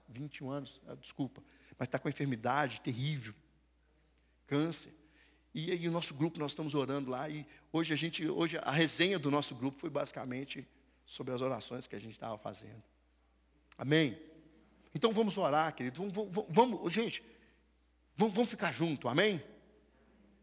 [0.09, 1.43] 21 anos, ah, desculpa,
[1.77, 3.35] mas está com uma enfermidade terrível,
[4.47, 4.91] câncer.
[5.53, 8.71] E aí o nosso grupo, nós estamos orando lá, e hoje a gente, hoje a
[8.71, 10.67] resenha do nosso grupo foi basicamente
[11.05, 12.81] sobre as orações que a gente estava fazendo.
[13.77, 14.17] Amém?
[14.93, 15.97] Então vamos orar, querido.
[15.97, 17.21] Vamos, vamos, vamos gente,
[18.15, 19.43] vamos, vamos ficar junto, amém?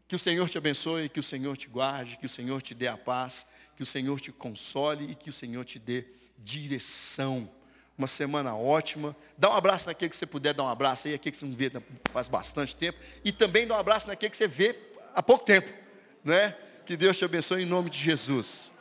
[0.07, 2.87] Que o Senhor te abençoe, que o Senhor te guarde, que o Senhor te dê
[2.87, 6.05] a paz, que o Senhor te console e que o Senhor te dê
[6.37, 7.49] direção.
[7.97, 9.15] Uma semana ótima.
[9.37, 11.55] Dá um abraço naquele que você puder dar um abraço aí, aquele que você não
[11.55, 11.71] vê
[12.11, 12.99] faz bastante tempo.
[13.23, 14.75] E também dá um abraço naquele que você vê
[15.13, 15.71] há pouco tempo.
[16.23, 16.55] Né?
[16.85, 18.72] Que Deus te abençoe em nome de Jesus.